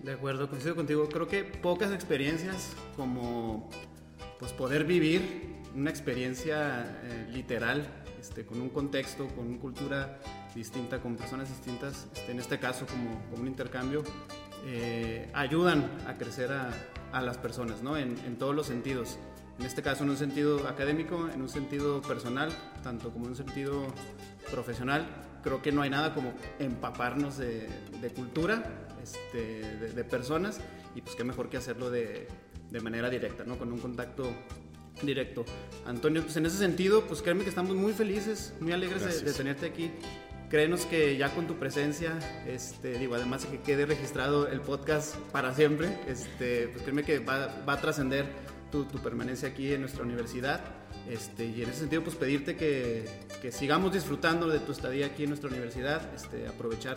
De 0.00 0.12
acuerdo, 0.12 0.48
coincido 0.48 0.76
contigo. 0.76 1.08
Creo 1.08 1.26
que 1.26 1.42
pocas 1.42 1.92
experiencias 1.92 2.72
como 2.96 3.68
pues 4.38 4.52
poder 4.52 4.84
vivir 4.84 5.57
una 5.78 5.90
experiencia 5.90 7.00
eh, 7.04 7.28
literal, 7.32 7.86
este, 8.20 8.44
con 8.44 8.60
un 8.60 8.68
contexto, 8.68 9.28
con 9.28 9.46
una 9.46 9.58
cultura 9.58 10.18
distinta, 10.54 11.00
con 11.00 11.16
personas 11.16 11.48
distintas, 11.48 12.08
este, 12.12 12.32
en 12.32 12.40
este 12.40 12.58
caso 12.58 12.84
como, 12.86 13.40
un 13.40 13.46
intercambio, 13.46 14.02
eh, 14.66 15.30
ayudan 15.34 15.88
a 16.08 16.18
crecer 16.18 16.50
a, 16.50 16.70
a 17.12 17.22
las 17.22 17.38
personas, 17.38 17.80
¿no? 17.82 17.96
En, 17.96 18.18
en, 18.26 18.36
todos 18.36 18.54
los 18.56 18.66
sentidos. 18.66 19.18
En 19.60 19.66
este 19.66 19.82
caso 19.82 20.02
en 20.02 20.10
un 20.10 20.16
sentido 20.16 20.66
académico, 20.66 21.28
en 21.32 21.42
un 21.42 21.48
sentido 21.48 22.02
personal, 22.02 22.50
tanto 22.82 23.12
como 23.12 23.26
en 23.26 23.30
un 23.30 23.36
sentido 23.36 23.86
profesional. 24.50 25.06
Creo 25.42 25.62
que 25.62 25.70
no 25.70 25.82
hay 25.82 25.90
nada 25.90 26.12
como 26.12 26.32
empaparnos 26.58 27.38
de, 27.38 27.68
de 28.00 28.10
cultura, 28.10 28.88
este, 29.00 29.62
de, 29.78 29.92
de, 29.92 30.04
personas, 30.04 30.60
y 30.96 31.02
pues 31.02 31.14
qué 31.14 31.22
mejor 31.22 31.48
que 31.48 31.56
hacerlo 31.56 31.90
de, 31.90 32.26
de 32.70 32.80
manera 32.80 33.08
directa, 33.08 33.44
¿no? 33.44 33.56
Con 33.56 33.72
un 33.72 33.78
contacto 33.78 34.28
directo. 35.02 35.44
Antonio, 35.86 36.22
pues 36.22 36.36
en 36.36 36.46
ese 36.46 36.58
sentido, 36.58 37.02
pues 37.06 37.22
créeme 37.22 37.44
que 37.44 37.50
estamos 37.50 37.76
muy 37.76 37.92
felices, 37.92 38.54
muy 38.60 38.72
alegres 38.72 39.04
de, 39.04 39.30
de, 39.30 39.32
tenerte 39.32 39.66
aquí. 39.66 39.90
Créenos 40.48 40.86
que 40.86 41.16
ya 41.16 41.34
con 41.34 41.46
tu 41.46 41.56
presencia, 41.56 42.18
este, 42.46 42.98
digo, 42.98 43.14
además 43.14 43.42
de 43.42 43.50
que 43.50 43.62
quede 43.62 43.84
registrado 43.84 44.48
el 44.48 44.60
podcast 44.60 45.16
para 45.30 45.54
siempre, 45.54 45.98
este, 46.08 46.68
pues 46.68 46.82
créeme 46.82 47.02
que 47.02 47.18
va, 47.18 47.62
va 47.68 47.74
a 47.74 47.80
trascender 47.80 48.26
tu, 48.70 48.84
tu, 48.84 48.98
permanencia 48.98 49.48
aquí 49.48 49.72
en 49.72 49.80
nuestra 49.82 50.04
universidad. 50.04 50.60
Este, 51.08 51.46
y 51.46 51.62
en 51.62 51.70
ese 51.70 51.80
sentido, 51.80 52.02
pues 52.02 52.16
pedirte 52.16 52.56
que, 52.56 53.04
que 53.40 53.52
sigamos 53.52 53.92
disfrutando 53.92 54.48
de 54.48 54.58
tu 54.58 54.72
estadía 54.72 55.06
aquí 55.06 55.24
en 55.24 55.30
nuestra 55.30 55.50
universidad, 55.50 56.14
este, 56.14 56.46
aprovechar 56.48 56.96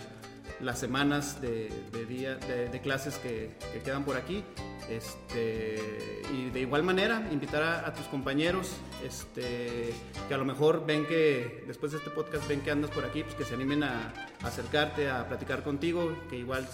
las 0.60 0.80
semanas 0.80 1.42
de, 1.42 1.72
de, 1.92 2.06
día, 2.06 2.36
de, 2.36 2.70
de 2.70 2.82
clases 2.82 3.18
que, 3.18 3.52
que, 3.74 3.80
quedan 3.80 4.06
por 4.06 4.18
aquí. 4.18 4.44
Este, 4.90 6.22
y 6.34 6.50
de 6.50 6.60
igual 6.60 6.84
manera, 6.84 7.28
invitar 7.32 7.64
a, 7.64 7.94
tus 7.94 8.06
compañeros 8.08 8.76
este, 9.06 9.94
que 10.28 10.34
a 10.34 10.38
lo 10.38 10.46
mejor 10.46 10.86
ven 10.86 11.06
que 11.06 11.64
después 11.68 11.92
de 11.92 12.00
este 12.00 12.10
podcast 12.10 12.48
ven 12.48 12.62
que 12.62 12.72
andas 12.72 12.92
por 12.92 13.06
aquí, 13.06 13.24
pues 13.24 13.36
que 13.36 13.46
se 13.46 13.54
animen 13.54 13.84
a, 13.84 14.14
acercarte, 14.44 15.10
a 15.10 15.28
platicar 15.28 15.64
contigo, 15.64 16.14
que 16.30 16.38
igual 16.38 16.68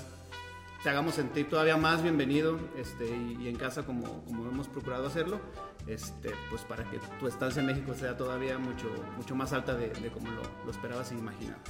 te 0.84 0.90
hagamos 0.90 1.16
sentir 1.16 1.50
todavía 1.50 1.78
más 1.78 2.02
bienvenido 2.02 2.60
este, 2.78 3.06
y, 3.08 3.48
en 3.48 3.56
casa 3.56 3.86
como, 3.86 4.24
como 4.26 4.48
hemos 4.48 4.68
procurado 4.68 5.08
hacerlo, 5.08 5.40
este, 5.86 6.32
pues 6.50 6.64
para 6.64 6.84
que 6.90 7.00
tu 7.20 7.28
estancia 7.28 7.60
en 7.60 7.68
México 7.68 7.94
sea 7.94 8.16
todavía 8.18 8.58
mucho, 8.58 8.88
mucho 9.16 9.36
más 9.36 9.54
alta 9.54 9.76
de, 9.76 9.92
como 10.12 10.32
lo, 10.32 10.42
lo 10.66 10.72
esperabas 10.72 11.12
e 11.12 11.16
imaginabas. 11.16 11.62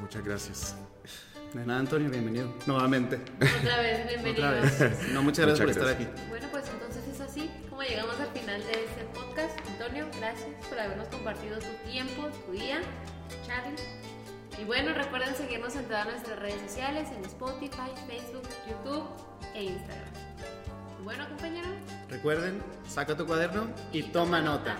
Muchas 0.00 0.24
gracias. 0.24 0.76
De 1.54 1.66
nada, 1.66 1.80
Antonio, 1.80 2.10
bienvenido 2.10 2.54
nuevamente. 2.66 3.20
Otra 3.36 3.80
vez, 3.80 4.08
bienvenido. 4.08 4.48
Otra 4.48 4.60
vez. 4.60 5.12
No, 5.12 5.22
muchas 5.22 5.44
gracias 5.46 5.46
muchas 5.46 5.58
por 5.58 5.66
gracias. 5.66 5.76
estar 5.76 5.88
aquí. 5.90 6.28
Bueno, 6.30 6.48
pues 6.50 6.64
entonces 6.72 7.06
es 7.08 7.20
así 7.20 7.50
como 7.68 7.82
llegamos 7.82 8.18
al 8.18 8.28
final 8.28 8.62
de 8.62 8.72
este 8.84 9.04
podcast. 9.12 9.58
Antonio, 9.68 10.06
gracias 10.18 10.48
por 10.68 10.78
habernos 10.78 11.08
compartido 11.08 11.58
tu 11.58 11.90
tiempo, 11.90 12.28
tu 12.46 12.52
día. 12.52 12.80
Charlie. 13.46 13.76
Y 14.60 14.64
bueno, 14.64 14.94
recuerden 14.94 15.34
seguirnos 15.34 15.76
en 15.76 15.84
todas 15.84 16.06
nuestras 16.06 16.38
redes 16.38 16.60
sociales, 16.62 17.08
en 17.14 17.24
Spotify, 17.24 17.90
Facebook, 18.06 18.48
YouTube 18.68 19.04
e 19.54 19.64
Instagram. 19.64 20.08
Y 21.00 21.04
bueno, 21.04 21.28
compañero. 21.28 21.68
Recuerden, 22.08 22.62
saca 22.88 23.14
tu 23.16 23.26
cuaderno 23.26 23.68
y 23.92 24.02
toma 24.04 24.40
nota. 24.40 24.76